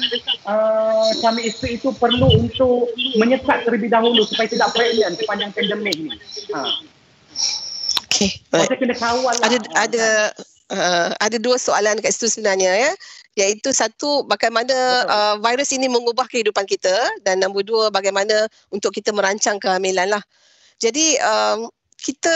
[0.48, 6.10] uh, suami isteri itu perlu untuk menyekat terlebih dahulu supaya tidak pregnant sepanjang pandemik ni?
[6.50, 6.60] Ha.
[8.16, 8.80] Okey baik.
[8.80, 9.44] kena kawal lah.
[9.44, 10.06] ada ada
[10.72, 12.92] uh, ada dua soalan kat situ sebenarnya ya
[13.36, 19.12] iaitu satu bagaimana uh, virus ini mengubah kehidupan kita dan nombor dua bagaimana untuk kita
[19.12, 20.24] merancang kehamilan lah.
[20.80, 21.68] Jadi um,
[22.00, 22.32] kita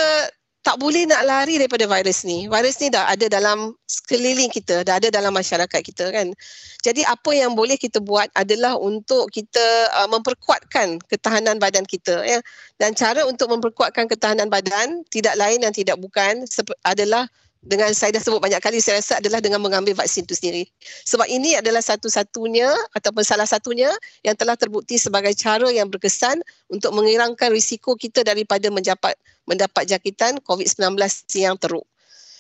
[0.61, 2.45] tak boleh nak lari daripada virus ni.
[2.45, 6.37] Virus ni dah ada dalam sekeliling kita, dah ada dalam masyarakat kita kan.
[6.85, 12.45] Jadi apa yang boleh kita buat adalah untuk kita uh, memperkuatkan ketahanan badan kita ya.
[12.77, 16.45] Dan cara untuk memperkuatkan ketahanan badan tidak lain dan tidak bukan
[16.85, 17.25] adalah
[17.61, 20.65] dengan saya dah sebut banyak kali saya rasa adalah dengan mengambil vaksin itu sendiri.
[21.05, 23.93] Sebab ini adalah satu-satunya ataupun salah satunya
[24.25, 26.41] yang telah terbukti sebagai cara yang berkesan
[26.73, 29.13] untuk mengurangkan risiko kita daripada mendapat
[29.45, 30.97] mendapat jangkitan COVID-19
[31.37, 31.85] yang teruk.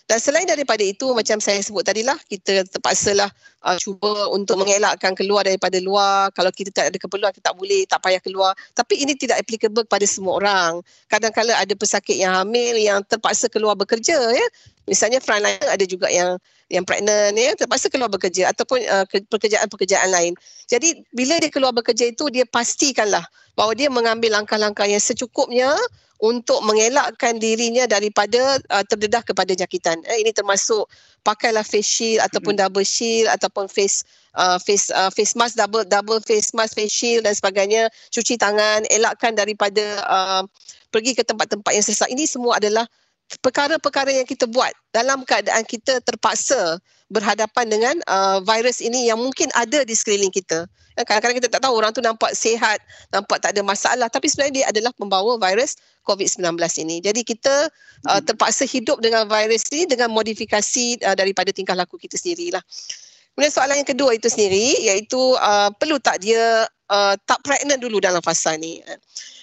[0.08, 3.30] Dan selain daripada itu macam saya sebut tadilah kita terpaksalah
[3.64, 6.32] uh, cuba untuk mengelakkan keluar daripada luar.
[6.32, 8.52] Kalau kita tak ada keperluan kita tak boleh tak payah keluar.
[8.72, 10.72] Tapi ini tidak applicable kepada semua orang.
[11.08, 14.46] Kadang-kadang ada pesakit yang hamil yang terpaksa keluar bekerja ya.
[14.88, 20.32] Misalnya frontliner ada juga yang yang pregnant ya terpaksa keluar bekerja ataupun uh, pekerjaan-pekerjaan lain.
[20.70, 23.26] Jadi bila dia keluar bekerja itu dia pastikanlah
[23.58, 25.74] bahawa dia mengambil langkah-langkah yang secukupnya
[26.20, 30.04] untuk mengelakkan dirinya daripada uh, terdedah kepada jangkitan.
[30.04, 30.84] Eh, ini termasuk
[31.22, 34.04] pakailah face shield ataupun double shield ataupun face
[34.36, 37.88] uh, face uh, face mask double double face mask face shield dan sebagainya.
[38.12, 40.42] Cuci tangan, elakkan daripada uh,
[40.90, 42.08] pergi ke tempat-tempat yang sesak.
[42.10, 42.84] Ini semua adalah
[43.38, 49.50] perkara-perkara yang kita buat dalam keadaan kita terpaksa berhadapan dengan uh, virus ini yang mungkin
[49.54, 50.66] ada di sekeliling kita.
[51.04, 52.78] Kadang-kadang kita tak tahu orang tu nampak sihat,
[53.12, 57.00] nampak tak ada masalah tapi sebenarnya dia adalah pembawa virus COVID-19 ini.
[57.04, 57.68] Jadi kita
[58.08, 58.24] uh, hmm.
[58.26, 62.62] terpaksa hidup dengan virus ini dengan modifikasi uh, daripada tingkah laku kita sendirilah.
[63.34, 68.02] Kemudian soalan yang kedua itu sendiri iaitu uh, perlu tak dia uh, tak pregnant dulu
[68.02, 68.82] dalam fasa ni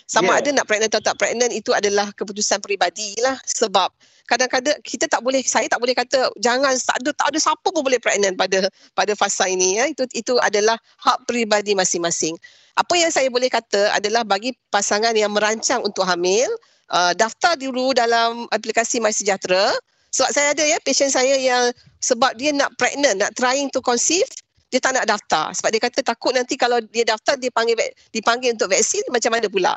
[0.07, 0.39] sama yeah.
[0.39, 3.91] ada nak pregnant atau tak pregnant itu adalah keputusan peribadi lah sebab
[4.27, 7.83] kadang-kadang kita tak boleh saya tak boleh kata jangan tak ada tak ada siapa pun
[7.83, 9.87] boleh pregnant pada pada fasa ini ya.
[9.91, 12.39] Itu itu adalah hak peribadi masing-masing.
[12.79, 16.47] Apa yang saya boleh kata adalah bagi pasangan yang merancang untuk hamil
[16.91, 19.75] uh, daftar dulu dalam aplikasi MySejahtera
[20.11, 24.27] sebab saya ada ya patient saya yang sebab dia nak pregnant nak trying to conceive
[24.67, 27.75] dia tak nak daftar sebab dia kata takut nanti kalau dia daftar dia panggil
[28.11, 29.73] dipanggil untuk vaksin macam mana pula.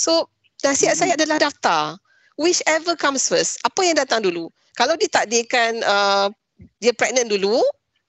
[0.00, 0.28] So
[0.64, 1.96] nasihat saya adalah daftar.
[2.40, 3.60] Whichever comes first.
[3.68, 4.48] Apa yang datang dulu?
[4.72, 6.32] Kalau ditakdirkan uh,
[6.80, 7.60] dia pregnant dulu,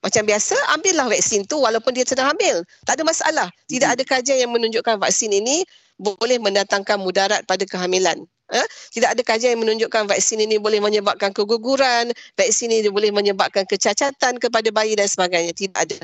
[0.01, 2.65] macam biasa, ambillah vaksin tu walaupun dia sedang hamil.
[2.89, 3.47] Tak ada masalah.
[3.69, 3.95] Tidak hmm.
[3.99, 5.61] ada kajian yang menunjukkan vaksin ini
[6.01, 8.25] boleh mendatangkan mudarat pada kehamilan.
[8.51, 8.65] Eh?
[8.91, 14.37] Tidak ada kajian yang menunjukkan vaksin ini boleh menyebabkan keguguran, vaksin ini boleh menyebabkan kecacatan
[14.37, 15.55] kepada bayi dan sebagainya.
[15.55, 15.99] Tidak ada.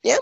[0.00, 0.16] Ya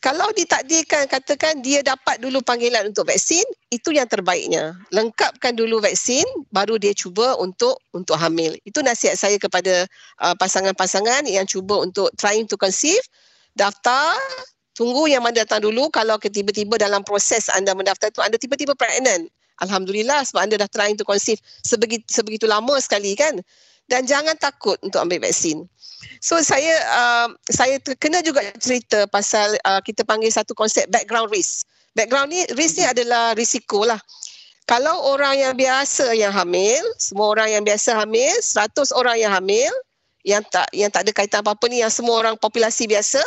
[0.00, 6.24] kalau ditakdirkan katakan dia dapat dulu panggilan untuk vaksin itu yang terbaiknya lengkapkan dulu vaksin
[6.48, 9.84] baru dia cuba untuk untuk hamil itu nasihat saya kepada
[10.24, 13.04] uh, pasangan-pasangan yang cuba untuk trying to conceive
[13.52, 14.16] daftar
[14.72, 19.28] tunggu yang mana datang dulu kalau tiba-tiba dalam proses anda mendaftar itu anda tiba-tiba pregnant
[19.60, 23.38] alhamdulillah sebab anda dah trying to conceive sebegitu sebegitu lama sekali kan
[23.90, 25.68] dan jangan takut untuk ambil vaksin
[26.20, 31.68] So saya uh, saya terkena juga cerita pasal uh, kita panggil satu konsep background risk.
[31.92, 34.00] Background ni risk ni adalah risiko lah.
[34.68, 39.72] Kalau orang yang biasa yang hamil, semua orang yang biasa hamil, 100 orang yang hamil
[40.22, 43.20] yang tak yang tak ada kaitan apa-apa ni yang semua orang populasi biasa,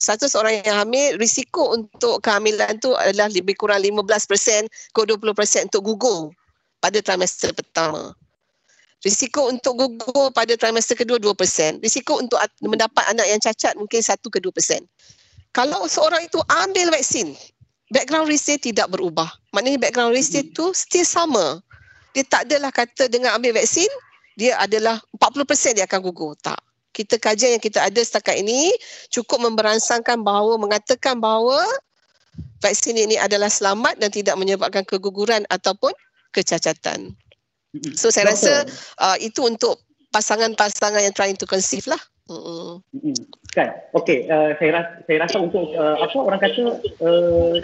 [0.00, 4.64] 100 orang yang hamil, risiko untuk kehamilan tu adalah lebih kurang 15%
[4.96, 6.32] ke 20% untuk gugur
[6.80, 8.16] pada trimester pertama.
[9.04, 11.84] Risiko untuk gugur pada trimester kedua 2%.
[11.84, 14.88] Risiko untuk mendapat anak yang cacat mungkin 1 ke 2%.
[15.52, 17.36] Kalau seorang itu ambil vaksin,
[17.92, 19.28] background risk dia tidak berubah.
[19.52, 21.60] Maknanya background risk dia tu still sama.
[22.16, 23.88] Dia tak adalah kata dengan ambil vaksin,
[24.40, 26.32] dia adalah 40% dia akan gugur.
[26.40, 26.69] Tak.
[26.90, 28.74] Kita kajian yang kita ada setakat ini
[29.14, 31.62] cukup memberansangkan bahawa, mengatakan bahawa
[32.60, 35.94] vaksin ini adalah selamat dan tidak menyebabkan keguguran ataupun
[36.34, 37.14] kecacatan.
[37.94, 38.66] So saya rasa
[38.98, 39.78] uh, itu untuk
[40.10, 41.98] pasangan-pasangan yang trying to conceive lah.
[42.30, 43.26] Mm-hmm.
[43.50, 44.30] Kan, okey.
[44.30, 47.58] Uh, saya rasa saya rasa untuk uh, apa orang kata uh,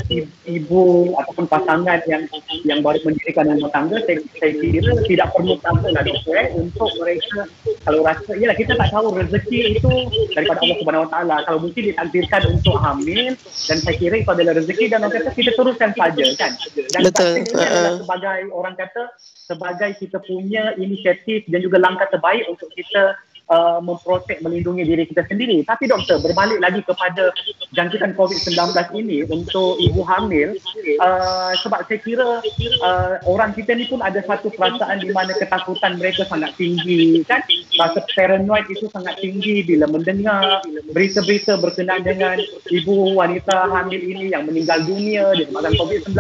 [0.50, 2.26] ibu ataupun pasangan yang
[2.66, 6.90] yang baru mendirikan rumah tangga, saya, saya kira tidak perlu tambah lah doktor eh, untuk
[6.98, 7.46] mereka
[7.86, 9.90] kalau rasa, ya kita tak tahu rezeki itu
[10.34, 11.36] daripada Allah Subhanahu Wa Taala.
[11.46, 15.50] Kalau mungkin ditakdirkan untuk hamil dan saya kira itu adalah rezeki dan orang kata kita
[15.54, 16.50] teruskan saja kan.
[16.74, 17.46] Dan Betul.
[17.54, 18.02] Uh-uh.
[18.02, 19.14] sebagai orang kata
[19.46, 23.14] sebagai kita punya inisiatif dan juga langkah terbaik untuk kita
[23.50, 25.62] uh, memprotek melindungi diri kita sendiri.
[25.66, 27.30] Tapi doktor berbalik lagi kepada
[27.74, 28.56] jangkitan COVID-19
[29.02, 30.56] ini untuk ibu hamil
[31.02, 32.30] uh, sebab saya kira
[32.80, 37.42] uh, orang kita ni pun ada satu perasaan di mana ketakutan mereka sangat tinggi kan
[37.76, 42.40] rasa paranoid itu sangat tinggi bila mendengar berita-berita berkenaan dengan
[42.72, 46.16] ibu wanita hamil ini yang meninggal dunia disebabkan COVID-19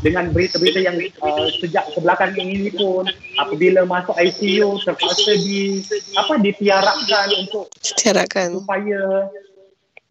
[0.00, 3.04] dengan berita-berita yang uh, sejak kebelakang ini pun
[3.36, 5.84] apabila masuk ICU terpaksa di
[6.16, 8.60] apa ditiarakan untuk Tiarakan.
[8.60, 9.28] supaya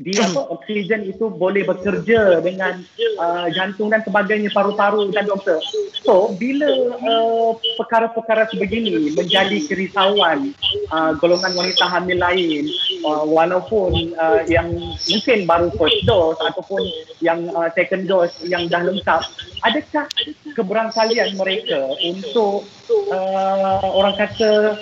[0.01, 2.81] di apa oksigen itu boleh bekerja dengan
[3.21, 5.61] uh, jantung dan sebagainya paru-paru dan doktor.
[6.01, 10.51] So bila uh, perkara-perkara sebegini menjadi kerisauan
[10.89, 12.67] uh, golongan wanita hamil lain
[13.05, 14.73] uh, walaupun uh, yang
[15.07, 16.81] mungkin baru first dose ataupun
[17.21, 19.21] yang uh, second dose yang dah lengkap
[19.61, 20.09] adakah
[20.57, 24.79] keberangkalian mereka untuk uh, orang kata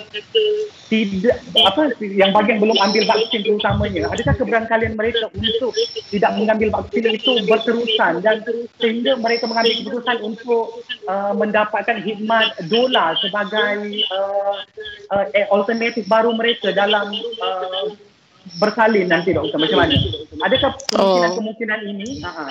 [0.92, 5.72] tidak apa yang bagian belum ambil vaksin terutamanya adakah keberangkalian mereka untuk
[6.12, 8.44] tidak mengambil vaksin itu berterusan dan
[8.76, 14.56] sehingga mereka mengambil keputusan untuk uh, mendapatkan khidmat dolar sebagai uh,
[15.14, 17.08] uh, alternatif baru mereka dalam
[17.40, 17.94] uh,
[18.58, 19.58] bersalin nanti doktor?
[19.58, 19.94] Macam mana?
[20.42, 22.08] Adakah kemungkinan-kemungkinan ini?
[22.26, 22.50] Uh-huh.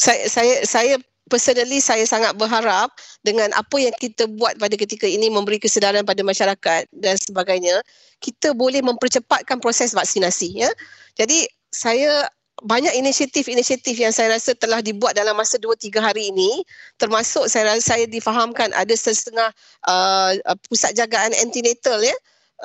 [0.00, 0.94] saya saya saya
[1.30, 2.90] personally saya sangat berharap
[3.22, 7.78] dengan apa yang kita buat pada ketika ini memberi kesedaran pada masyarakat dan sebagainya
[8.18, 10.70] kita boleh mempercepatkan proses vaksinasi ya
[11.14, 12.26] jadi saya
[12.60, 16.60] banyak inisiatif-inisiatif yang saya rasa telah dibuat dalam masa 2-3 hari ini
[17.00, 19.48] termasuk saya rasa saya difahamkan ada setengah
[19.88, 20.36] uh,
[20.68, 22.12] pusat jagaan antenatal ya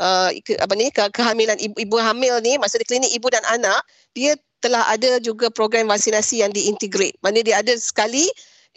[0.01, 3.79] uh, apa ni ke, kehamilan ibu, ibu hamil ni maksudnya klinik ibu dan anak
[4.11, 7.13] dia telah ada juga program vaksinasi yang diintegrate.
[7.21, 8.25] Mana dia ada sekali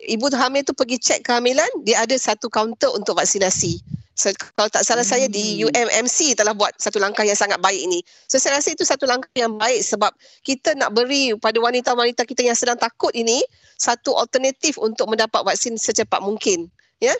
[0.06, 3.82] ibu hamil tu pergi cek kehamilan, dia ada satu kaunter untuk vaksinasi.
[4.18, 5.14] So, kalau tak salah hmm.
[5.14, 5.62] saya di.
[5.62, 8.02] UMMC telah buat satu langkah yang sangat baik ini.
[8.26, 10.10] So saya rasa itu satu langkah yang baik sebab
[10.42, 13.38] kita nak beri pada wanita-wanita kita yang sedang takut ini
[13.78, 16.66] satu alternatif untuk mendapat vaksin secepat mungkin
[16.98, 17.14] ya.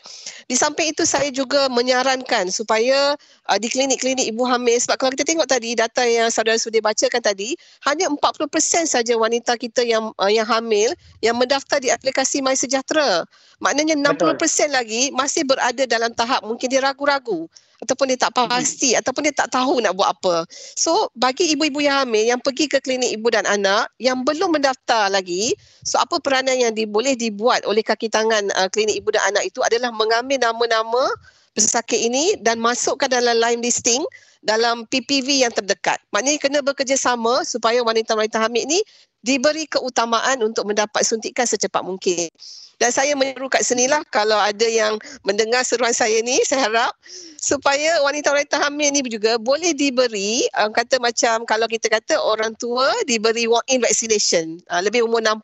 [0.46, 3.14] Di samping itu saya juga menyarankan supaya
[3.46, 7.22] uh, di klinik-klinik ibu hamil sebab kalau kita tengok tadi data yang saudara sudah bacakan
[7.22, 7.54] tadi
[7.86, 8.50] hanya 40%
[8.86, 10.90] saja wanita kita yang uh, yang hamil
[11.22, 13.26] yang mendaftar di aplikasi My Sejahtera.
[13.58, 14.70] Maknanya 60% Betul.
[14.70, 19.00] lagi masih berada dalam tahap mungkin dia ragu-ragu ataupun dia tak pasti hmm.
[19.02, 20.46] ataupun dia tak tahu nak buat apa.
[20.74, 25.10] So bagi ibu-ibu yang hamil yang pergi ke klinik ibu dan anak yang belum mendaftar
[25.10, 25.54] lagi,
[25.86, 29.46] so apa peranan yang di, boleh dibuat oleh kaki tangan uh, klinik ibu dan anak
[29.46, 31.06] itu adalah mengambil nama-nama
[31.54, 34.02] pesakit ini dan masukkan dalam line listing
[34.42, 35.98] dalam PPV yang terdekat.
[36.14, 38.78] Maknanya kena bekerjasama supaya wanita-wanita hamil ini
[39.22, 42.30] diberi keutamaan untuk mendapat suntikan secepat mungkin.
[42.78, 46.94] Dan saya menyeru kat sini lah kalau ada yang mendengar seruan saya ni, saya harap
[47.42, 52.86] supaya wanita-wanita hamil ni juga boleh diberi, um, kata macam kalau kita kata orang tua
[53.10, 54.62] diberi walk-in vaccination.
[54.70, 55.42] Uh, lebih umur 60,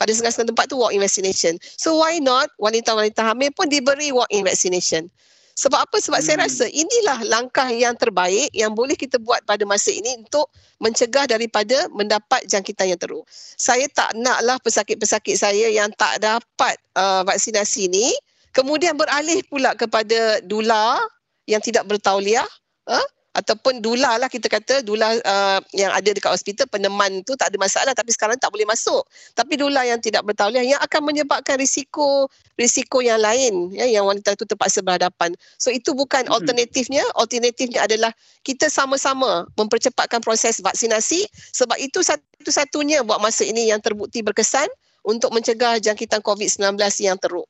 [0.00, 1.54] pada setengah-setengah tempat tu walk-in vaccination.
[1.76, 5.12] So why not wanita-wanita hamil pun diberi walk-in vaccination.
[5.56, 5.96] Sebab apa?
[5.96, 6.26] Sebab hmm.
[6.28, 10.52] saya rasa inilah langkah yang terbaik yang boleh kita buat pada masa ini untuk
[10.84, 13.24] mencegah daripada mendapat jangkitan yang teruk.
[13.56, 18.12] Saya tak naklah pesakit-pesakit saya yang tak dapat uh, vaksinasi ini
[18.52, 21.00] kemudian beralih pula kepada dula
[21.48, 22.46] yang tidak bertauliah.
[22.84, 27.52] Uh, ataupun dula lah kita kata dula uh, yang ada dekat hospital peneman tu tak
[27.52, 29.04] ada masalah tapi sekarang tak boleh masuk.
[29.36, 34.32] Tapi dula yang tidak bertauliah yang akan menyebabkan risiko risiko yang lain ya yang wanita
[34.32, 35.36] itu terpaksa berhadapan.
[35.60, 36.32] So itu bukan hmm.
[36.32, 37.04] alternatifnya.
[37.12, 41.28] Alternatifnya adalah kita sama-sama mempercepatkan proses vaksinasi.
[41.52, 44.66] Sebab itu satu-satunya buat masa ini yang terbukti berkesan
[45.06, 46.74] untuk mencegah jangkitan COVID-19
[47.06, 47.46] yang teruk.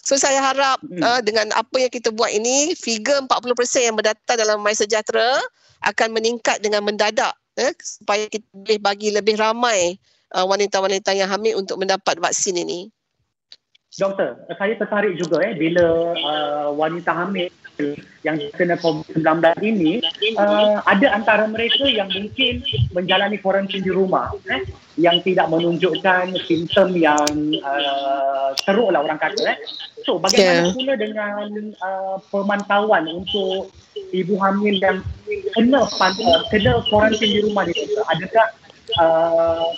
[0.00, 1.02] So saya harap hmm.
[1.02, 3.52] uh, dengan apa yang kita buat ini, figure 40%
[3.84, 5.36] yang berdata dalam My Sejahtera
[5.84, 9.98] akan meningkat dengan mendadak eh, supaya kita boleh bagi lebih ramai
[10.32, 12.88] uh, wanita-wanita yang hamil untuk mendapat vaksin ini.
[13.90, 17.50] Doktor, saya tertarik juga eh bila uh, wanita hamil
[18.22, 19.98] yang kena COVID-19 ini
[20.38, 22.62] uh, ada antara mereka yang mungkin
[22.94, 24.62] menjalani kuarantin di rumah eh
[24.94, 27.26] yang tidak menunjukkan simptom yang
[27.66, 29.58] uh, teruk lah orang kata eh.
[30.06, 30.74] So bagaimana yeah.
[30.76, 31.46] pula dengan
[31.82, 33.74] uh, pemantauan untuk
[34.14, 35.02] ibu hamil yang
[35.58, 37.74] kena uh, kena kuarantin di rumah ni
[38.06, 38.46] adakah
[39.02, 39.74] uh,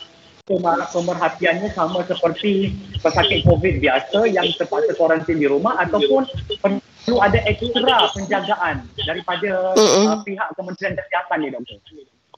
[0.61, 6.29] pemerhatiannya sama seperti pesakit COVID biasa yang terpaksa kuarantin di rumah ataupun
[6.61, 11.79] perlu ada ekstra penjagaan daripada uh, pihak Kementerian Kesihatan ni doktor.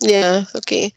[0.02, 0.90] Ya, yeah, okey.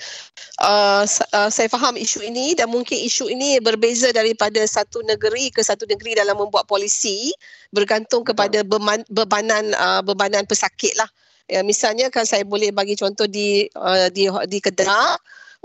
[0.57, 5.61] Uh, uh, saya faham isu ini dan mungkin isu ini berbeza daripada satu negeri ke
[5.61, 7.29] satu negeri dalam membuat polisi
[7.69, 11.05] bergantung kepada beban, bebanan uh, bebanan pesakit lah.
[11.47, 15.15] Ya, misalnya kan saya boleh bagi contoh di uh, di di Kedah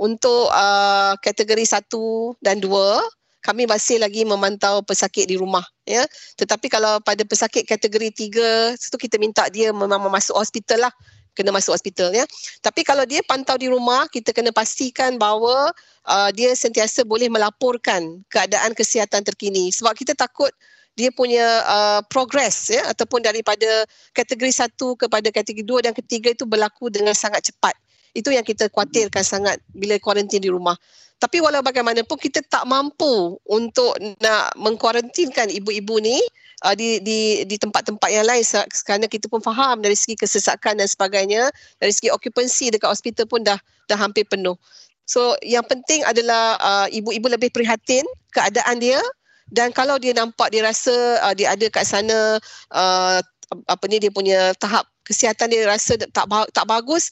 [0.02, 2.98] untuk uh, kategori satu dan dua
[3.42, 6.06] kami masih lagi memantau pesakit di rumah ya.
[6.38, 10.94] Tetapi kalau pada pesakit kategori tiga itu kita minta dia memang masuk hospital lah.
[11.32, 12.28] Kena masuk hospital ya.
[12.60, 15.72] Tapi kalau dia pantau di rumah kita kena pastikan bahawa
[16.06, 19.72] uh, dia sentiasa boleh melaporkan keadaan kesihatan terkini.
[19.74, 20.52] Sebab kita takut
[20.92, 26.44] dia punya uh, progress ya ataupun daripada kategori satu kepada kategori dua dan ketiga itu
[26.44, 27.72] berlaku dengan sangat cepat
[28.12, 30.76] itu yang kita khawatirkan sangat bila kuarantin di rumah.
[31.22, 36.18] Tapi walau bagaimanapun kita tak mampu untuk nak mengkuarantinkan ibu-ibu ni
[36.66, 38.42] uh, di di di tempat-tempat yang lain
[38.82, 41.46] kerana kita pun faham dari segi kesesakan dan sebagainya,
[41.78, 44.58] dari segi okupansi dekat hospital pun dah dah hampir penuh.
[45.06, 48.02] So yang penting adalah uh, ibu-ibu lebih prihatin
[48.34, 48.98] keadaan dia
[49.52, 52.42] dan kalau dia nampak dia rasa uh, dia ada kat sana
[52.74, 53.18] uh,
[53.68, 57.10] apa ni dia punya tahap kesihatan dia rasa tak tak bagus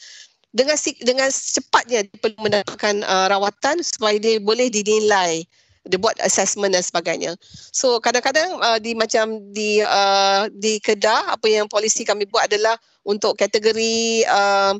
[0.50, 5.46] dengan dengan cepatnya dia perlu mendapatkan uh, rawatan supaya dia boleh dinilai
[5.88, 7.32] dia buat assessment dan sebagainya.
[7.72, 12.76] So kadang-kadang uh, di macam di uh, di Kedah apa yang polisi kami buat adalah
[13.08, 14.76] untuk kategori uh,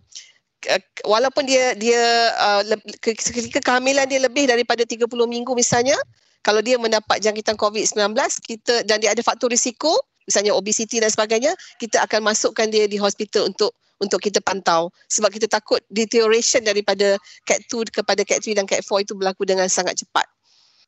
[1.09, 2.05] walaupun dia dia
[2.37, 2.63] uh,
[3.01, 5.97] ketika kehamilan dia lebih daripada 30 minggu misalnya
[6.45, 8.13] kalau dia mendapat jangkitan COVID-19
[8.45, 9.93] kita dan dia ada faktor risiko
[10.29, 15.31] misalnya obesiti dan sebagainya kita akan masukkan dia di hospital untuk untuk kita pantau sebab
[15.31, 19.69] kita takut deterioration daripada cat 2 kepada cat 3 dan cat 4 itu berlaku dengan
[19.69, 20.27] sangat cepat.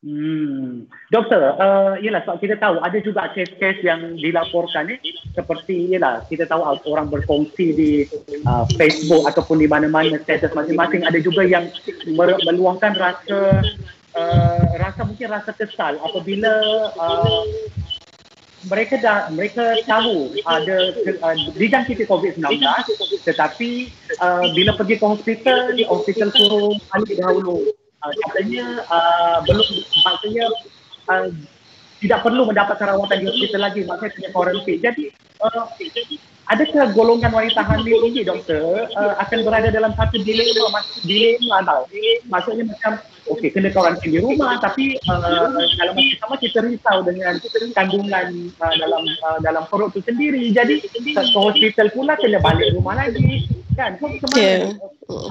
[0.02, 0.90] Hmm.
[1.14, 4.98] Doktor, uh, yalah sebab kita tahu ada juga kes-kes yang dilaporkan eh,
[5.30, 6.58] seperti yalah kita tahu
[6.90, 7.90] orang berkongsi di
[8.42, 11.70] uh, Facebook ataupun di mana-mana status masing-masing ada juga yang
[12.18, 13.62] meluangkan rasa
[14.18, 16.50] uh, rasa mungkin rasa kesal apabila
[16.98, 17.46] uh,
[18.72, 22.56] mereka dah mereka tahu ada uh, dijangkiti COVID-19
[23.28, 27.68] tetapi uh, bila pergi ke hospital hospital suruh balik dahulu.
[28.00, 29.68] uh, katanya uh, belum
[30.08, 30.46] maksudnya
[31.12, 31.28] uh,
[32.00, 34.80] tidak perlu mendapat rawatan di hospital lagi maksudnya kena quarantine.
[34.80, 35.04] Jadi
[35.44, 35.64] uh,
[36.48, 41.84] adakah golongan wanita hamil ini doktor uh, akan berada dalam satu dilema dilema tau?
[42.26, 42.92] Maksudnya macam
[43.28, 43.48] okey.
[43.54, 47.38] Kena karantin di rumah tapi uh, dalam masa sama kita risau dengan
[47.76, 48.26] kandungan
[48.58, 50.50] uh, dalam uh, dalam perut tu sendiri.
[50.50, 53.46] Jadi ke hospital pula kena balik rumah lagi.
[53.72, 53.96] Kan?
[53.96, 54.42] So macam mana?
[54.42, 54.64] Yeah.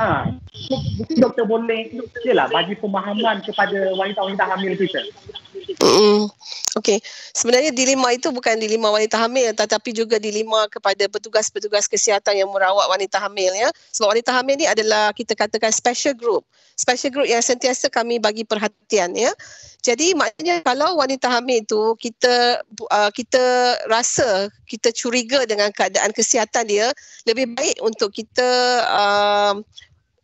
[0.02, 0.34] ha.
[0.50, 1.94] So, mungkin doktor boleh
[2.26, 5.02] yalah bagi pemahaman kepada wanita-wanita hamil kita.
[5.82, 6.30] Mm,
[6.80, 7.04] Okey,
[7.36, 12.88] sebenarnya dilema itu bukan dilema wanita hamil tetapi juga dilema kepada petugas-petugas kesihatan yang merawat
[12.88, 13.68] wanita hamil ya.
[13.92, 16.48] Sebab wanita hamil ni adalah kita katakan special group.
[16.82, 19.30] Special group yang sentiasa kami bagi perhatian ya.
[19.86, 26.66] Jadi maknanya kalau wanita hamil itu kita uh, kita rasa kita curiga dengan keadaan kesihatan
[26.66, 26.90] dia,
[27.30, 28.50] lebih baik untuk kita
[28.90, 29.54] uh,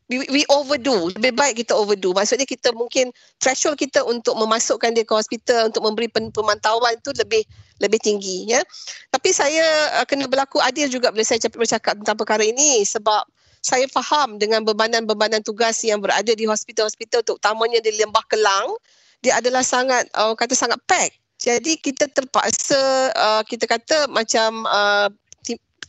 [0.10, 1.14] we, overdo.
[1.14, 2.16] Lebih baik kita overdo.
[2.18, 7.46] Maksudnya kita mungkin threshold kita untuk memasukkan dia ke hospital untuk memberi pemantauan itu lebih
[7.78, 8.66] lebih tinggi ya.
[9.14, 13.26] Tapi saya uh, kena berlaku adil juga bila saya bercakap tentang perkara ini sebab
[13.68, 18.72] saya faham dengan bebanan-bebanan tugas yang berada di hospital-hospital terutamanya di Lembah Kelang
[19.20, 25.12] dia adalah sangat uh, kata sangat pack jadi kita terpaksa uh, kita kata macam uh,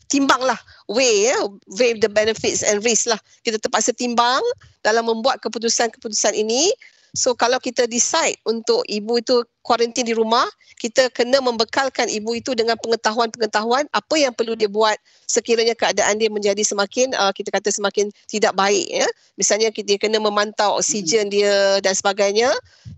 [0.09, 0.57] timbanglah
[0.89, 1.37] weigh ya
[1.77, 3.21] weigh the benefits and risk lah.
[3.45, 4.41] Kita terpaksa timbang
[4.81, 6.73] dalam membuat keputusan-keputusan ini
[7.19, 10.47] so kalau kita decide untuk ibu itu kuarantin di rumah
[10.79, 14.95] kita kena membekalkan ibu itu dengan pengetahuan-pengetahuan apa yang perlu dia buat
[15.27, 19.05] sekiranya keadaan dia menjadi semakin uh, kita kata semakin tidak baik ya.
[19.35, 22.49] Misalnya dia kena memantau oksigen dia dan sebagainya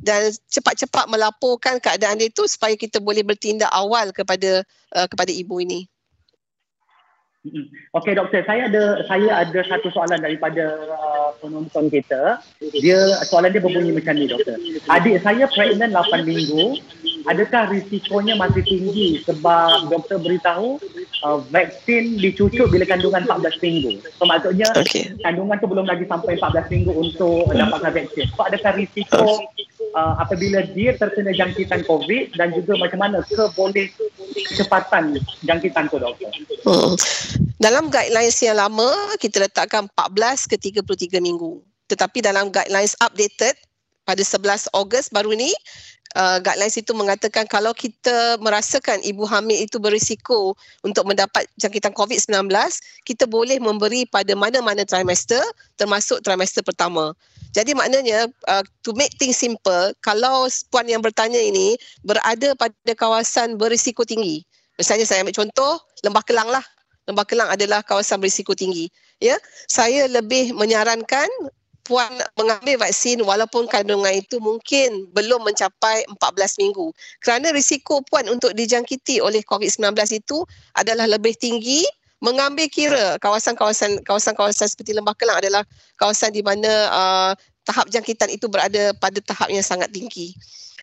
[0.05, 4.63] dan cepat-cepat melaporkan keadaan dia itu supaya kita boleh bertindak awal kepada
[4.95, 5.89] uh, kepada ibu ini
[7.97, 12.37] Okey doktor, saya ada saya ada satu soalan daripada uh, penonton kita.
[12.61, 14.61] Dia soalan dia berbunyi macam ni doktor.
[14.93, 16.77] Adik saya pregnant 8 minggu
[17.25, 20.77] adakah risikonya masih tinggi sebab doktor beritahu
[21.25, 24.05] uh, vaksin dicucuk bila kandungan 14 minggu.
[24.21, 25.17] So maksudnya Okey.
[25.25, 28.29] kandungan tu belum lagi sampai 14 minggu untuk dapatkan vaksin.
[28.37, 29.49] So adakah risiko
[29.97, 33.91] uh, apabila dia terkena jangkitan COVID dan juga macam mana ke boleh
[34.53, 36.31] kecepatan jangkitan tu doktor?
[36.65, 36.95] Hmm.
[37.61, 38.89] Dalam guidelines yang lama
[39.21, 41.61] kita letakkan 14 ke 33 minggu.
[41.91, 43.59] Tetapi dalam guidelines updated
[44.07, 45.51] pada 11 Ogos baru ni
[46.17, 52.51] uh, guidelines itu mengatakan kalau kita merasakan ibu hamil itu berisiko untuk mendapat jangkitan COVID-19,
[53.07, 55.43] kita boleh memberi pada mana-mana trimester
[55.79, 57.15] termasuk trimester pertama.
[57.51, 61.75] Jadi maknanya uh, to make things simple, kalau puan yang bertanya ini
[62.07, 64.47] berada pada kawasan berisiko tinggi.
[64.79, 66.63] Misalnya saya ambil contoh Lembah Kelang lah.
[67.11, 68.89] Lembah Kelang adalah kawasan berisiko tinggi.
[69.21, 69.37] Ya,
[69.69, 71.29] saya lebih menyarankan
[71.91, 72.07] puan
[72.39, 76.95] mengambil vaksin walaupun kandungan itu mungkin belum mencapai 14 minggu.
[77.19, 80.47] Kerana risiko puan untuk dijangkiti oleh COVID-19 itu
[80.79, 81.83] adalah lebih tinggi
[82.23, 85.67] mengambil kira kawasan-kawasan kawasan-kawasan seperti Lembah Kelang adalah
[85.99, 87.33] kawasan di mana uh,
[87.67, 90.31] tahap jangkitan itu berada pada tahap yang sangat tinggi.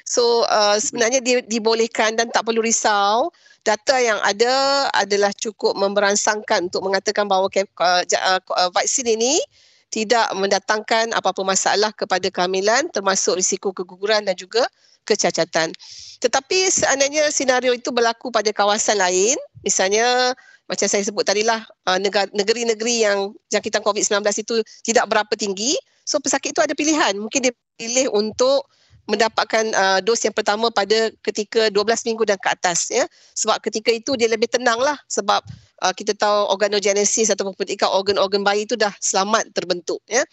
[0.04, 3.32] So uh, sebenarnya di, dibolehkan dan tak perlu risau.
[3.64, 9.40] Data yang ada adalah cukup memberansangkan untuk mengatakan bahawa uh, uh, vaksin ini
[9.88, 14.68] tidak mendatangkan apa-apa masalah kepada kehamilan termasuk risiko keguguran dan juga
[15.08, 15.72] kecacatan.
[16.20, 20.36] Tetapi seandainya senario itu berlaku pada kawasan lain, misalnya
[20.68, 21.96] macam saya sebut tadi lah, uh,
[22.36, 27.16] negeri-negeri yang jangkitan COVID-19 itu tidak berapa tinggi, so pesakit itu ada pilihan.
[27.16, 28.68] Mungkin dia pilih untuk
[29.08, 33.08] mendapatkan uh, dos yang pertama pada ketika 12 minggu dan ke atas ya.
[33.34, 35.40] Sebab ketika itu dia lebih tenang lah sebab
[35.82, 40.28] uh, kita tahu organogenesis ataupun petikan organ-organ bayi itu dah selamat terbentuk ya.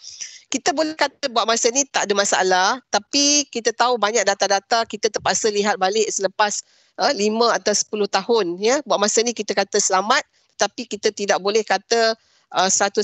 [0.51, 5.09] Kita boleh kata buat masa ni tak ada masalah tapi kita tahu banyak data-data kita
[5.09, 6.61] terpaksa lihat balik selepas
[6.99, 7.23] uh, 5
[7.63, 7.73] atau
[8.03, 8.77] 10 tahun ya.
[8.83, 10.27] Buat masa ni kita kata selamat
[10.59, 12.19] tapi kita tidak boleh kata
[12.53, 13.01] uh, 100%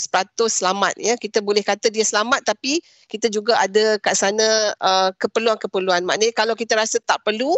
[0.50, 6.04] selamat ya kita boleh kata dia selamat tapi kita juga ada kat sana uh, keperluan-keperluan
[6.04, 7.54] maknanya kalau kita rasa tak perlu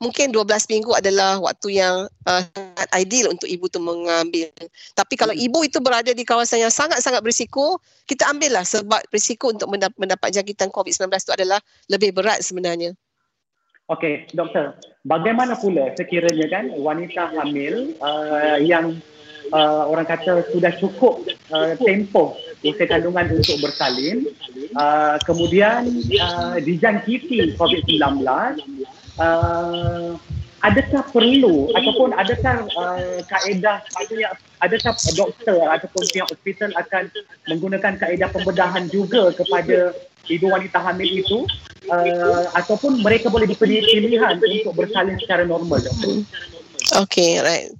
[0.00, 4.48] mungkin 12 minggu adalah waktu yang uh, sangat ideal untuk ibu tu mengambil
[4.96, 5.44] tapi kalau Hmm.
[5.44, 7.76] ibu itu berada di kawasan yang sangat-sangat berisiko
[8.08, 11.60] kita ambillah sebab risiko untuk mendap- mendapat jangkitan COVID-19 itu adalah
[11.92, 12.96] lebih berat sebenarnya
[13.90, 14.78] Okey, doktor.
[15.02, 19.02] Bagaimana pula sekiranya kan wanita hamil uh, yang
[19.52, 24.28] uh, orang kata sudah cukup uh, tempoh usia kandungan untuk bersalin,
[24.76, 25.88] uh, kemudian
[26.20, 28.20] uh, dijangkiti COVID-19,
[29.16, 30.12] uh,
[30.60, 33.80] adakah perlu ataupun adakah uh, kaedah
[34.60, 37.08] adakah doktor ataupun pihak hospital akan
[37.48, 39.96] menggunakan kaedah pembedahan juga kepada
[40.28, 41.48] ibu wanita hamil itu?
[41.88, 45.80] Uh, ataupun mereka boleh diberi pilihan untuk bersalin secara normal?
[45.80, 46.22] doktor.
[46.90, 47.70] Okay, right.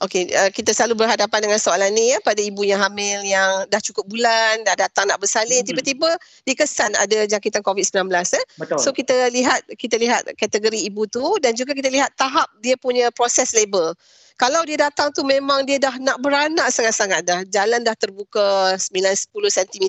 [0.00, 3.82] Okay, uh, kita selalu berhadapan dengan soalan ni ya pada ibu yang hamil yang dah
[3.82, 5.68] cukup bulan, dah datang nak bersalin, Mhm.
[5.74, 6.10] tiba-tiba
[6.46, 8.44] dikesan ada jangkitan COVID-19 eh.
[8.56, 8.78] Betul.
[8.78, 13.10] So kita lihat kita lihat kategori ibu tu dan juga kita lihat tahap dia punya
[13.12, 13.92] proses labor.
[14.40, 17.44] Kalau dia datang tu memang dia dah nak beranak sangat-sangat dah.
[17.52, 19.84] Jalan dah terbuka 9-10 cm.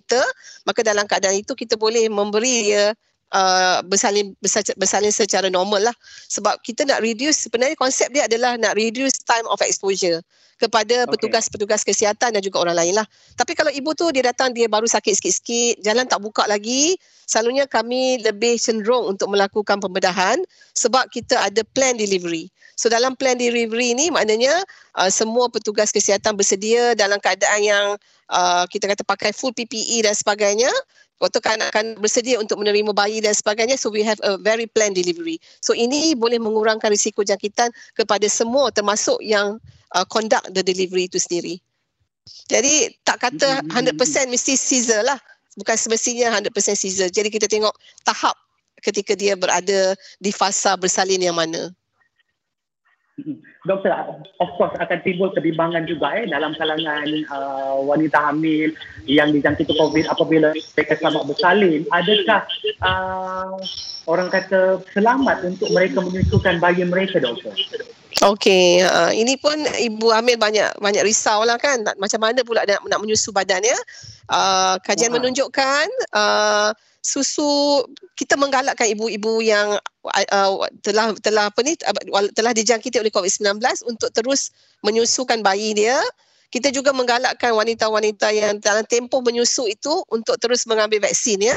[0.68, 2.92] Maka dalam keadaan itu kita boleh memberi dia
[3.34, 5.96] uh, bersalin, bersalin, bersalin secara normal lah.
[6.32, 10.22] Sebab kita nak reduce, sebenarnya konsep dia adalah nak reduce time of exposure
[10.62, 13.08] kepada petugas-petugas kesihatan dan juga orang lain lah.
[13.34, 16.94] Tapi kalau ibu tu dia datang dia baru sakit sikit-sikit, jalan tak buka lagi,
[17.26, 20.38] selalunya kami lebih cenderung untuk melakukan pembedahan
[20.78, 22.54] sebab kita ada plan delivery.
[22.78, 24.54] So dalam plan delivery ni maknanya
[25.02, 27.86] uh, semua petugas kesihatan bersedia dalam keadaan yang
[28.30, 30.70] uh, kita kata pakai full PPE dan sebagainya.
[31.22, 33.78] Waktu kanak-kanak bersedia untuk menerima bayi dan sebagainya.
[33.78, 35.38] So we have a very planned delivery.
[35.62, 39.62] So ini boleh mengurangkan risiko jangkitan kepada semua termasuk yang
[39.94, 41.62] uh, conduct the delivery itu sendiri.
[42.50, 43.98] Jadi tak kata Mhm.
[43.98, 45.22] 100% mesti Caesar lah.
[45.62, 47.08] Bukan semestinya 100% Caesar.
[47.14, 48.34] Jadi kita tengok tahap
[48.82, 51.70] ketika dia berada di fasa bersalin yang mana.
[53.62, 53.94] Doktor,
[54.42, 58.74] of course akan timbul kebimbangan juga eh dalam kalangan uh, wanita hamil
[59.06, 61.82] yang dijangkiti COVID apabila mereka selamat bersalin.
[61.94, 62.42] Adakah
[62.82, 63.58] uh,
[64.10, 67.54] orang kata selamat untuk mereka menyusukan bayi mereka, doktor?
[68.22, 71.82] Okey, uh, ini pun ibu hamil banyak banyak risau lah kan.
[71.98, 73.74] Macam mana pula nak, nak menyusu badannya.
[74.30, 75.18] Uh, kajian Wah.
[75.18, 76.70] menunjukkan uh,
[77.02, 77.82] susu
[78.14, 79.76] kita menggalakkan ibu-ibu yang
[80.06, 80.54] uh,
[80.86, 83.58] telah telah apa ni uh, telah dijangkiti oleh COVID-19
[83.90, 84.54] untuk terus
[84.86, 85.98] menyusukan bayi dia.
[86.52, 91.56] Kita juga menggalakkan wanita-wanita yang dalam tempoh menyusu itu untuk terus mengambil vaksin ya.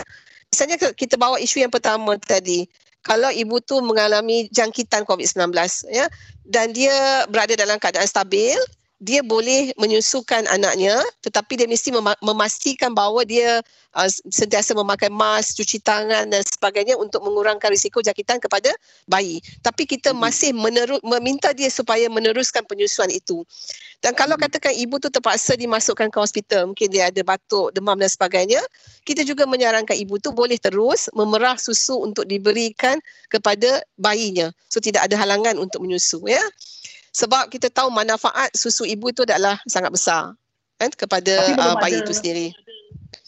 [0.49, 2.66] Misalnya kita bawa isu yang pertama tadi.
[3.05, 5.53] kalau ibu tu mengalami jangkitan COVID-19
[5.92, 6.09] ya
[6.49, 8.57] dan dia berada dalam keadaan stabil
[9.03, 13.59] dia boleh menyusukan anaknya tetapi dia mesti mem- memastikan bahawa dia
[13.95, 18.70] uh, sentiasa memakai mask, cuci tangan dan sebagainya untuk mengurangkan risiko jangkitan kepada
[19.07, 19.38] bayi.
[19.62, 20.18] Tapi kita hmm.
[20.18, 23.47] masih meneru- meminta dia supaya meneruskan penyusuan itu.
[24.03, 24.45] Dan kalau hmm.
[24.45, 28.61] katakan ibu tu terpaksa dimasukkan ke hospital, mungkin dia ada batuk, demam dan sebagainya,
[29.07, 32.99] kita juga menyarankan ibu tu boleh terus memerah susu untuk diberikan
[33.32, 34.53] kepada bayinya.
[34.68, 36.42] So tidak ada halangan untuk menyusu ya
[37.14, 40.34] sebab kita tahu manfaat susu ibu itu adalah sangat besar
[40.82, 42.50] kan kepada uh, bayi itu sendiri.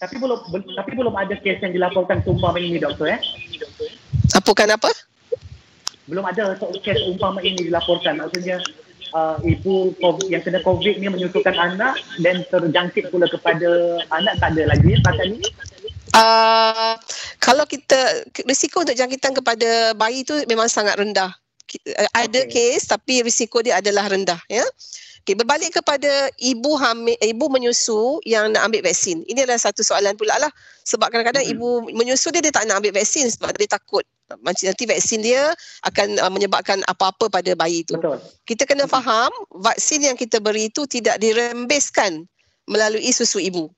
[0.02, 3.18] Tapi belum tapi belum ada kes yang dilaporkan seumpama ini doktor ya.
[4.34, 4.90] Apa kan apa?
[6.10, 8.18] Belum ada kes umpama ini dilaporkan.
[8.18, 8.58] Maksudnya
[9.14, 14.58] uh, ibu COVID, yang kena COVID ni menyusukan anak dan terjangkit pula kepada anak tak
[14.58, 15.46] ada lagi setakat ni.
[16.10, 16.98] Uh,
[17.38, 21.30] kalau kita risiko untuk jangkitan kepada bayi itu memang sangat rendah
[22.14, 22.78] ada okay.
[22.78, 24.64] kes tapi risiko dia adalah rendah ya.
[25.26, 29.26] Okey berbalik kepada ibu hamil ibu menyusu yang nak ambil vaksin.
[29.26, 30.50] Ini adalah satu soalan pula lah
[30.86, 31.54] sebab kadang-kadang hmm.
[31.58, 34.06] ibu menyusu dia dia tak nak ambil vaksin sebab dia takut
[34.42, 35.54] macam nanti vaksin dia
[35.86, 37.94] akan uh, menyebabkan apa-apa pada bayi itu.
[37.98, 38.18] Betul.
[38.46, 42.26] Kita kena faham vaksin yang kita beri itu tidak dirembeskan
[42.66, 43.70] melalui susu ibu.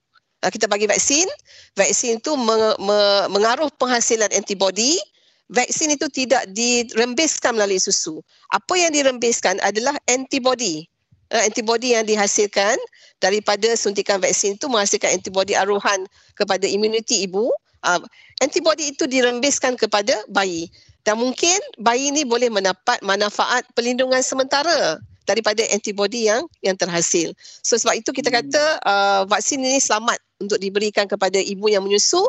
[0.45, 1.29] Uh, kita bagi vaksin,
[1.77, 4.97] vaksin itu meng- meng- mengaruh penghasilan antibody
[5.49, 8.21] vaksin itu tidak dirembeskan melalui susu.
[8.53, 10.89] Apa yang dirembeskan adalah antibody.
[11.29, 12.81] Uh, antibody yang dihasilkan
[13.21, 17.53] daripada suntikan vaksin itu menghasilkan antibody aruhan kepada imuniti ibu.
[17.85, 18.01] Uh,
[18.41, 20.73] antibody itu dirembeskan kepada bayi.
[21.05, 27.37] Dan mungkin bayi ini boleh mendapat manfaat pelindungan sementara daripada antibody yang yang terhasil.
[27.61, 32.25] So sebab itu kita kata uh, vaksin ini selamat untuk diberikan kepada ibu yang menyusu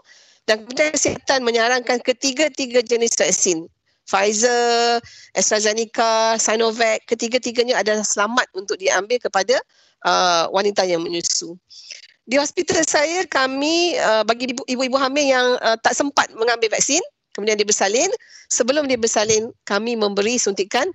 [0.50, 3.70] dan Kementerian Kesihatan menyarankan ketiga-tiga jenis vaksin.
[4.10, 4.98] Pfizer,
[5.38, 9.62] AstraZeneca, Sinovac, ketiga-tiganya adalah selamat untuk diambil kepada
[10.10, 11.54] uh, wanita yang menyusu.
[12.26, 17.02] Di hospital saya, kami uh, bagi ibu-ibu hamil yang uh, tak sempat mengambil vaksin,
[17.38, 18.10] kemudian dia bersalin,
[18.50, 20.90] sebelum dia bersalin, kami memberi suntikan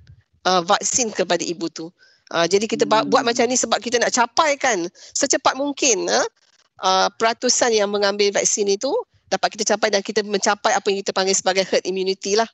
[0.50, 1.94] uh, vaksin kepada ibu tu.
[2.34, 3.14] Uh, jadi kita hmm.
[3.14, 6.26] buat macam ni sebab kita nak capai kan secepat mungkin uh,
[6.82, 8.90] uh, peratusan yang mengambil vaksin itu
[9.34, 12.46] dapat kita capai dan kita mencapai apa yang kita panggil sebagai herd immunity lah.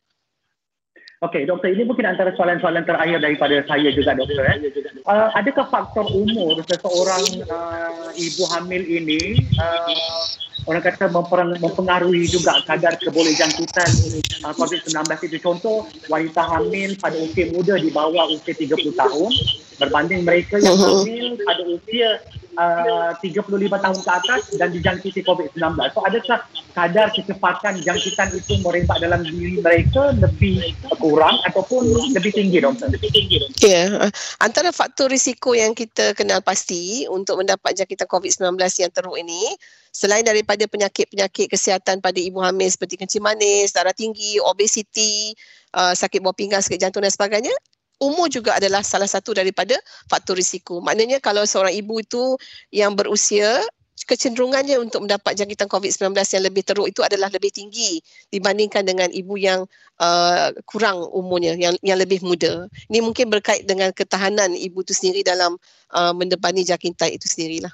[1.20, 4.40] Okey, doktor, ini mungkin antara soalan-soalan terakhir daripada saya juga, doktor.
[4.40, 4.72] Eh.
[5.04, 10.24] Uh, adakah faktor umur seseorang uh, ibu hamil ini uh,
[10.68, 11.08] orang kata
[11.60, 13.90] mempengaruhi juga kadar kebolehjangkitan
[14.44, 15.00] uh, COVID-19
[15.30, 15.38] itu?
[15.40, 19.30] Contoh, wanita hamil pada usia muda di bawah usia 30 tahun
[19.80, 21.00] berbanding mereka yang uh-huh.
[21.00, 22.20] hamil pada usia
[22.60, 25.80] uh, 35 tahun ke atas dan dijangkiti COVID-19.
[25.96, 26.38] So adakah
[26.76, 32.92] kadar kecepatan jangkitan itu merempak dalam diri mereka lebih kurang ataupun lebih tinggi doktor?
[32.92, 33.08] Ya,
[33.64, 33.88] yeah.
[34.44, 39.56] antara faktor risiko yang kita kenal pasti untuk mendapat jangkitan COVID-19 yang teruk ini
[39.90, 45.34] selain daripada penyakit-penyakit kesihatan pada ibu hamil seperti kencing manis, darah tinggi, obesiti,
[45.74, 47.52] uh, sakit buah pinggang, sakit jantung dan sebagainya,
[48.00, 49.76] umur juga adalah salah satu daripada
[50.08, 50.80] faktor risiko.
[50.80, 52.38] Maknanya kalau seorang ibu itu
[52.72, 53.60] yang berusia
[54.00, 58.00] kecenderungannya untuk mendapat jangkitan COVID-19 yang lebih teruk itu adalah lebih tinggi
[58.32, 59.68] dibandingkan dengan ibu yang
[60.00, 62.64] uh, kurang umurnya, yang yang lebih muda.
[62.88, 65.60] Ini mungkin berkait dengan ketahanan ibu itu sendiri dalam
[65.92, 67.70] uh, mendepani jangkitan itu sendirilah.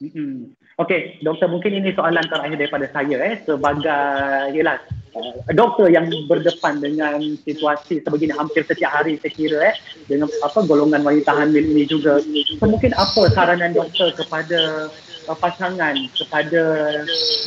[0.00, 0.56] Mm-hmm.
[0.76, 4.76] Okey, doktor mungkin ini soalan terakhir daripada saya eh sebagai yalah
[5.16, 7.16] uh, doktor yang berdepan dengan
[7.48, 9.74] situasi sebegini hampir setiap hari saya kira eh
[10.04, 12.20] dengan apa golongan wanita hamil ini juga.
[12.60, 14.92] So, mungkin apa saranan doktor kepada
[15.32, 16.62] uh, pasangan kepada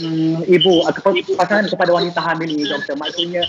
[0.01, 0.93] um, ibu uh,
[1.37, 3.45] pasangan kepada wanita hamil ini doktor maksudnya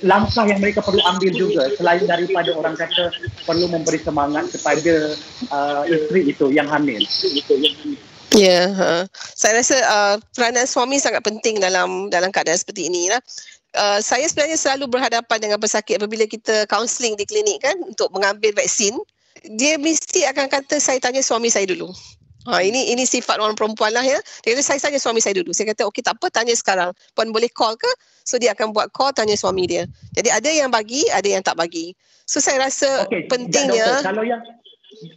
[0.00, 3.12] langkah yang mereka perlu ambil juga selain daripada orang kata
[3.44, 5.12] perlu memberi semangat kepada
[5.52, 6.96] uh, isteri itu yang hamil.
[7.04, 8.05] Itu yang hamil.
[8.34, 9.02] Ya, yeah, uh,
[9.38, 13.22] saya rasa uh, peranan suami sangat penting dalam dalam keadaan seperti ini lah.
[13.76, 18.50] Uh, saya sebenarnya selalu berhadapan dengan pesakit apabila kita counselling di klinik kan untuk mengambil
[18.56, 18.98] vaksin.
[19.60, 21.92] Dia mesti akan kata saya tanya suami saya dulu.
[22.46, 24.18] Ha, ini ini sifat orang perempuan lah ya.
[24.42, 25.50] Dia kata saya tanya suami saya dulu.
[25.50, 26.90] Saya kata okey tak apa tanya sekarang.
[27.14, 27.90] Puan boleh call ke?
[28.26, 29.86] So dia akan buat call tanya suami dia.
[30.18, 31.94] Jadi ada yang bagi, ada yang tak bagi.
[32.26, 34.02] So saya rasa okay, pentingnya.
[34.02, 34.42] Doktor, kalau yang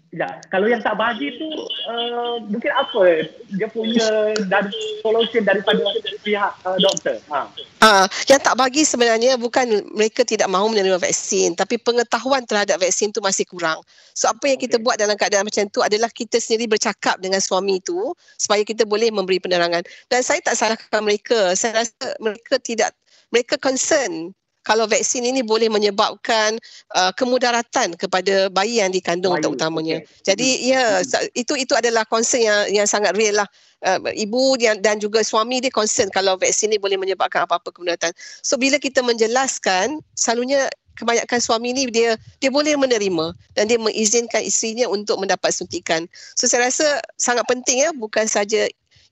[0.09, 1.47] Ya, kalau yang tak bagi tu
[1.87, 4.67] uh, mungkin apa dia punya dan
[4.99, 5.79] solution daripada
[6.25, 7.21] pihak uh, doktor.
[7.31, 7.47] Ha.
[7.79, 13.15] Uh, yang tak bagi sebenarnya bukan mereka tidak mahu menerima vaksin tapi pengetahuan terhadap vaksin
[13.15, 13.79] tu masih kurang.
[14.11, 14.83] So apa yang kita okay.
[14.83, 19.13] buat dalam keadaan macam tu adalah kita sendiri bercakap dengan suami tu supaya kita boleh
[19.13, 19.85] memberi penerangan.
[20.11, 21.55] Dan saya tak salahkan mereka.
[21.55, 22.91] Saya rasa mereka tidak
[23.29, 24.33] mereka concern
[24.69, 26.61] kalau vaksin ini boleh menyebabkan
[26.93, 29.97] uh, kemudaratan kepada bayi yang dikandung Bayi, terutamanya.
[30.05, 30.29] okey.
[30.29, 33.49] Jadi ya sa- itu itu adalah concern yang yang sangat real lah.
[33.81, 38.13] Uh, ibu yang, dan juga suami dia concern kalau vaksin ini boleh menyebabkan apa-apa kemudaratan.
[38.45, 44.43] So bila kita menjelaskan selalunya kebanyakan suami ni dia dia boleh menerima dan dia mengizinkan
[44.45, 46.05] isterinya untuk mendapat suntikan.
[46.37, 48.67] So saya rasa sangat penting ya bukan saja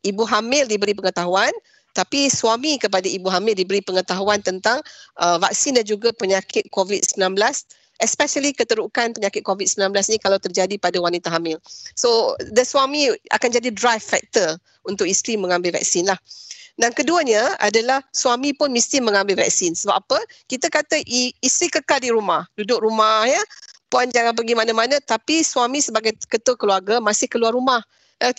[0.05, 1.49] ibu hamil diberi pengetahuan
[1.97, 4.77] tapi suami kepada ibu hamil diberi pengetahuan tentang
[5.17, 7.33] uh, vaksin dan juga penyakit COVID-19
[7.97, 11.57] especially keterukan penyakit COVID-19 ni kalau terjadi pada wanita hamil.
[11.97, 16.19] So the suami akan jadi drive factor untuk isteri mengambil vaksin lah.
[16.77, 19.73] Dan keduanya adalah suami pun mesti mengambil vaksin.
[19.73, 20.21] Sebab apa?
[20.45, 21.01] Kita kata
[21.41, 23.41] isteri kekal di rumah, duduk rumah ya.
[23.89, 27.81] Puan jangan pergi mana-mana tapi suami sebagai ketua keluarga masih keluar rumah
[28.21, 28.33] eh,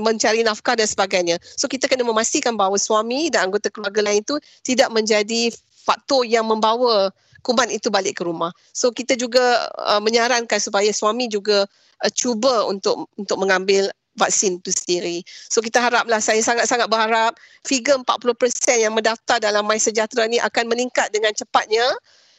[0.00, 1.36] mencari nafkah dan sebagainya.
[1.56, 5.50] So kita kena memastikan bahawa suami dan anggota keluarga lain itu tidak menjadi
[5.82, 7.10] faktor yang membawa
[7.42, 8.54] kuman itu balik ke rumah.
[8.70, 11.66] So kita juga uh, menyarankan supaya suami juga
[12.06, 15.16] uh, cuba untuk untuk mengambil vaksin itu sendiri.
[15.26, 20.68] So kita haraplah saya sangat-sangat berharap figure 40% yang mendaftar dalam My Sejahtera ni akan
[20.68, 21.84] meningkat dengan cepatnya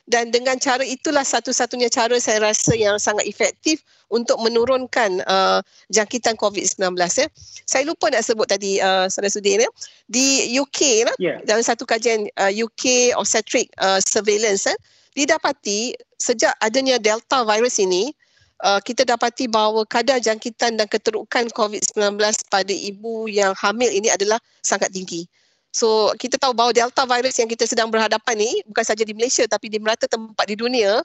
[0.04, 3.80] dan dengan cara itulah satu-satunya cara saya rasa yang sangat efektif
[4.12, 7.28] untuk menurunkan uh, jangkitan COVID-19 ya.
[7.64, 9.70] Saya lupa nak sebut tadi uh, Saudara Sudin ya.
[10.12, 11.40] Di UK lah, Ya.
[11.48, 14.76] dalam satu kajian uh, UK obstetric uh, surveillance eh,
[15.16, 18.12] didapati sejak adanya delta virus ini
[18.66, 22.20] uh, kita dapati bahawa kadar jangkitan dan keterukan COVID-19
[22.52, 25.24] pada ibu yang hamil ini adalah sangat tinggi.
[25.74, 29.44] So kita tahu bahawa delta virus yang kita sedang berhadapan ni bukan saja di Malaysia
[29.50, 31.02] tapi di merata tempat di dunia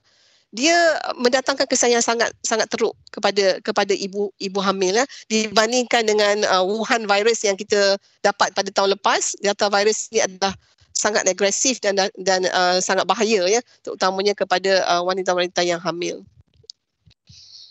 [0.53, 0.77] dia
[1.17, 6.65] mendatangkan kesan yang sangat sangat teruk kepada kepada ibu ibu hamil ya dibandingkan dengan uh,
[6.65, 10.57] Wuhan virus yang kita dapat pada tahun lepas delta virus ini adalah
[10.97, 16.25] sangat agresif dan dan uh, sangat bahaya ya terutamanya kepada uh, wanita-wanita yang hamil.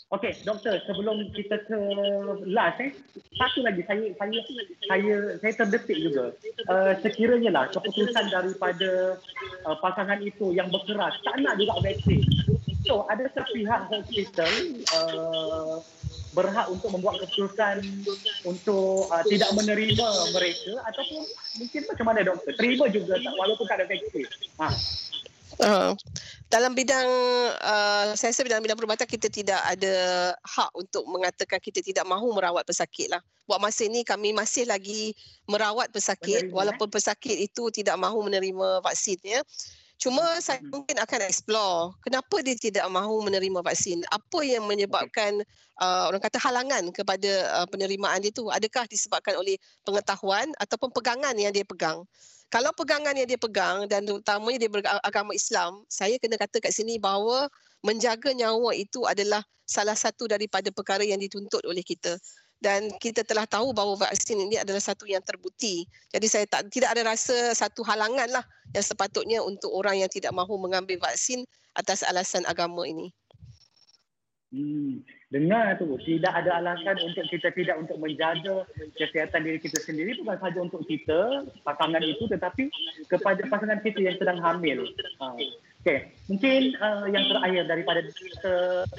[0.07, 1.75] Okey, doktor, sebelum kita ke
[2.47, 2.95] last eh,
[3.35, 4.39] satu lagi saya saya
[4.87, 6.31] saya saya terdetik juga.
[6.71, 9.19] Uh, sekiranya lah keputusan daripada
[9.67, 12.23] uh, pasangan itu yang berkeras tak nak juga vaksin.
[12.87, 14.51] So, ada sepihak hospital
[14.95, 15.83] uh,
[16.31, 17.83] berhak untuk membuat keputusan
[18.47, 21.27] untuk uh, tidak menerima mereka ataupun
[21.59, 22.55] mungkin macam mana doktor?
[22.55, 24.23] Terima juga tak walaupun tak ada vaksin.
[24.63, 24.71] Ha.
[25.57, 25.97] Uh,
[26.53, 27.09] dalam bidang
[27.65, 29.95] uh, saya rasa dalam bidang perubatan kita tidak ada
[30.45, 33.21] hak untuk mengatakan kita tidak mahu merawat pesakit lah.
[33.49, 35.17] Buat masa ini kami masih lagi
[35.49, 39.41] merawat pesakit Menerima, walaupun pesakit itu tidak mahu menerima vaksin ya.
[39.97, 40.69] Cuma saya Hmm.
[40.69, 44.05] mungkin akan explore kenapa dia tidak mahu menerima vaksin.
[44.13, 45.41] Apa yang menyebabkan
[45.81, 48.45] uh, orang kata halangan kepada uh, penerimaan dia tu?
[48.53, 52.05] Adakah disebabkan oleh pengetahuan ataupun pegangan yang dia pegang?
[52.47, 56.95] Kalau pegangan yang dia pegang dan terutamanya dia beragama Islam, saya kena kata kat sini
[56.95, 57.51] bahawa
[57.83, 62.15] menjaga nyawa itu adalah salah satu daripada perkara yang dituntut oleh kita.
[62.57, 65.85] Dan kita telah tahu bahawa vaksin ini adalah satu yang terbukti.
[66.09, 70.33] Jadi saya tak tidak ada rasa satu halangan lah yang sepatutnya untuk orang yang tidak
[70.33, 71.45] mahu mengambil vaksin
[71.77, 73.13] atas alasan agama ini.
[74.47, 78.63] Hmm, dengar tu tidak ada alasan untuk kita tidak untuk menjaga
[78.95, 82.71] kesihatan diri kita sendiri bukan sahaja untuk kita pasangan itu tetapi
[83.11, 84.87] kepada pasangan kita yang sedang hamil.
[85.19, 85.35] Ha.
[85.87, 88.03] Okey, mungkin uh, yang terakhir daripada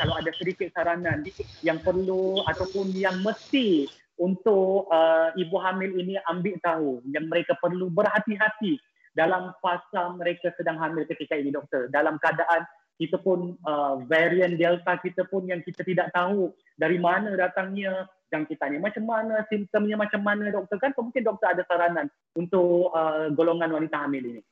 [0.01, 1.21] kalau ada sedikit saranan
[1.61, 3.85] yang perlu ataupun yang mesti
[4.17, 8.81] untuk uh, ibu hamil ini ambil tahu yang mereka perlu berhati-hati
[9.13, 11.93] dalam fasa mereka sedang hamil ketika ini doktor.
[11.93, 12.65] Dalam keadaan
[12.97, 18.81] kita pun uh, varian delta kita pun yang kita tidak tahu dari mana datangnya jangkitannya
[18.81, 20.81] macam mana simptomnya macam mana doktor?
[20.81, 24.43] Kan mungkin doktor ada saranan untuk uh, golongan wanita hamil ini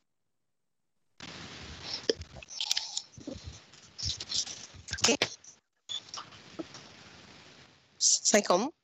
[8.26, 8.74] Assalamualaikum.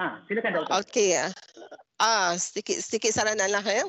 [0.00, 1.28] ha silakan doktor Okey ya.
[2.00, 3.84] Ah, sedikit sedikit saranan lah ya.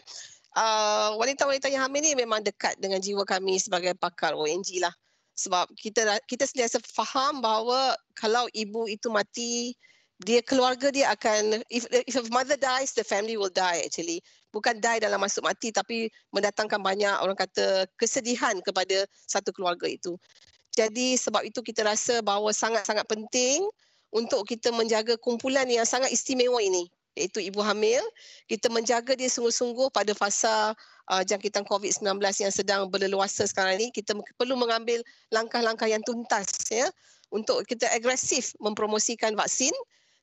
[0.60, 4.92] Uh, wanita-wanita yang hamil ni memang dekat dengan jiwa kami sebagai pakar ONG lah.
[5.40, 9.72] Sebab kita kita sentiasa faham bahawa kalau ibu itu mati,
[10.20, 14.20] dia keluarga dia akan if if a mother dies, the family will die actually.
[14.52, 20.20] Bukan die dalam masuk mati tapi mendatangkan banyak orang kata kesedihan kepada satu keluarga itu.
[20.76, 23.64] Jadi sebab itu kita rasa bahawa sangat-sangat penting
[24.12, 26.88] untuk kita menjaga kumpulan yang sangat istimewa ini
[27.18, 28.00] iaitu ibu hamil.
[28.46, 30.78] Kita menjaga dia sungguh-sungguh pada fasa
[31.10, 33.90] uh, jangkitan COVID-19 yang sedang berleluasa sekarang ini.
[33.90, 35.02] Kita perlu mengambil
[35.34, 36.86] langkah-langkah yang tuntas ya
[37.34, 39.74] untuk kita agresif mempromosikan vaksin.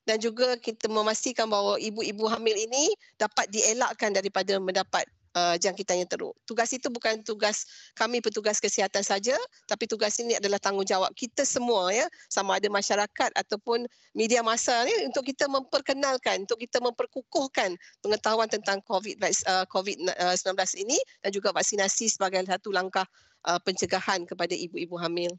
[0.05, 5.01] Dan juga kita memastikan bahawa ibu-ibu hamil ini dapat dielakkan daripada mendapat
[5.35, 6.33] uh, jangkitan yang teruk.
[6.47, 9.35] Tugas itu bukan tugas kami petugas kesihatan saja,
[9.67, 14.95] tapi tugas ini adalah tanggungjawab kita semua ya, sama ada masyarakat ataupun media masa ni
[15.05, 22.07] untuk kita memperkenalkan, untuk kita memperkukuhkan pengetahuan tentang COVID uh, COVID-19 ini dan juga vaksinasi
[22.09, 23.05] sebagai satu langkah
[23.45, 25.35] uh, pencegahan kepada ibu-ibu hamil.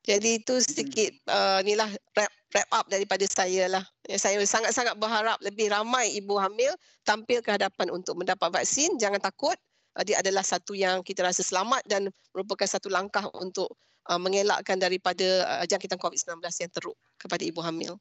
[0.00, 3.84] Jadi itu sedikit uh, inilah wrap, wrap up daripada saya lah.
[4.08, 6.72] Ya, saya sangat-sangat berharap lebih ramai ibu hamil
[7.04, 8.96] tampil ke hadapan untuk mendapat vaksin.
[8.96, 9.56] Jangan takut.
[9.92, 13.76] Uh, dia adalah satu yang kita rasa selamat dan merupakan satu langkah untuk
[14.08, 18.00] uh, mengelakkan daripada uh, jangkitan COVID-19 yang teruk kepada ibu hamil.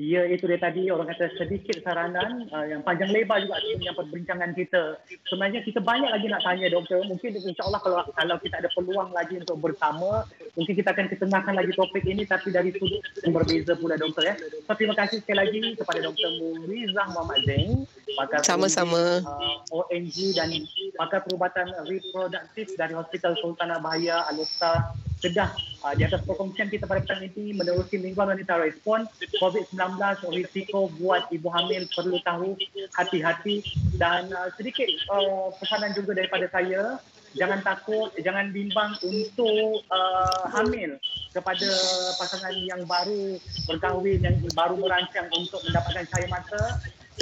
[0.00, 4.50] Ya, itu dia tadi orang kata sedikit saranan uh, yang panjang lebar juga sebenarnya perbincangan
[4.56, 4.96] kita.
[5.28, 7.04] Sebenarnya kita banyak lagi nak tanya doktor.
[7.04, 10.24] Mungkin insyaAllah kalau kalau kita ada peluang lagi untuk bersama,
[10.56, 14.40] mungkin kita akan ketengahkan lagi topik ini tapi dari sudut yang berbeza pula doktor ya.
[14.40, 16.30] So, terima kasih sekali lagi kepada Dr.
[16.40, 17.84] Murizah Muhammad Zain.
[18.16, 19.20] Pakar Sama-sama.
[19.20, 20.48] Uh, ONG dan
[20.96, 25.52] pakar perubatan reproduktif dari Hospital Sultanah Bahaya Al-Usta Kedah
[25.84, 29.04] uh, di atas perkongsian kita pada petang ini menerusi lingkungan wanita respon
[29.36, 30.00] COVID-19
[30.32, 32.56] risiko buat ibu hamil perlu tahu
[32.96, 33.60] hati-hati
[34.00, 36.96] dan uh, sedikit uh, pesanan juga daripada saya.
[37.30, 40.98] Jangan takut jangan bimbang untuk uh, hamil
[41.30, 41.70] kepada
[42.18, 43.38] pasangan yang baru
[43.70, 46.62] berkahwin yang baru merancang untuk mendapatkan cahaya mata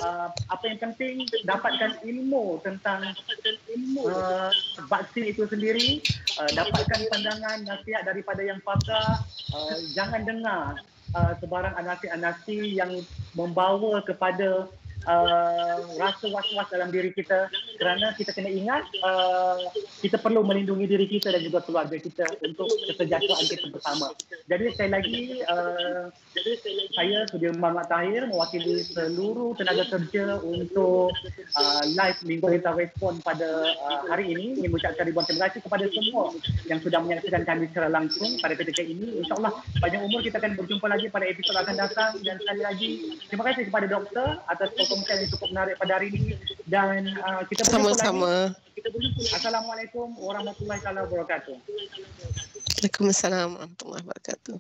[0.03, 3.15] uh, apa yang penting dapatkan ilmu tentang
[4.05, 4.51] uh,
[4.87, 6.03] vaksin itu sendiri
[6.39, 9.23] uh, dapatkan pandangan nasihat daripada yang pakar
[9.55, 10.79] uh, jangan dengar
[11.15, 12.93] uh, sebarang anasi-anasi yang
[13.35, 14.67] membawa kepada
[15.09, 17.49] uh, rasa was-was dalam diri kita
[17.81, 19.59] kerana kita kena ingat uh,
[20.05, 24.13] kita perlu melindungi diri kita dan juga keluarga kita untuk kesejahteraan kita bersama.
[24.47, 26.13] Jadi sekali lagi uh,
[26.95, 31.15] saya Sudirman Muhammad Tahir mewakili seluruh tenaga kerja untuk
[31.57, 35.85] uh, live Minggu Kita Respon pada uh, hari ini ingin mengucapkan ribuan terima kasih kepada
[35.91, 36.35] semua
[36.67, 39.23] yang sudah menyaksikan kami secara langsung pada ketika ini.
[39.25, 42.91] InsyaAllah panjang umur kita akan berjumpa lagi pada episod akan datang dan sekali lagi
[43.31, 44.69] terima kasih kepada doktor atas
[44.99, 46.35] perkongsian yang cukup menarik pada hari ini
[46.67, 48.55] dan uh, kita sama-sama.
[49.35, 51.55] Assalamualaikum warahmatullahi wabarakatuh.
[52.79, 54.57] Waalaikumsalam warahmatullahi wabarakatuh.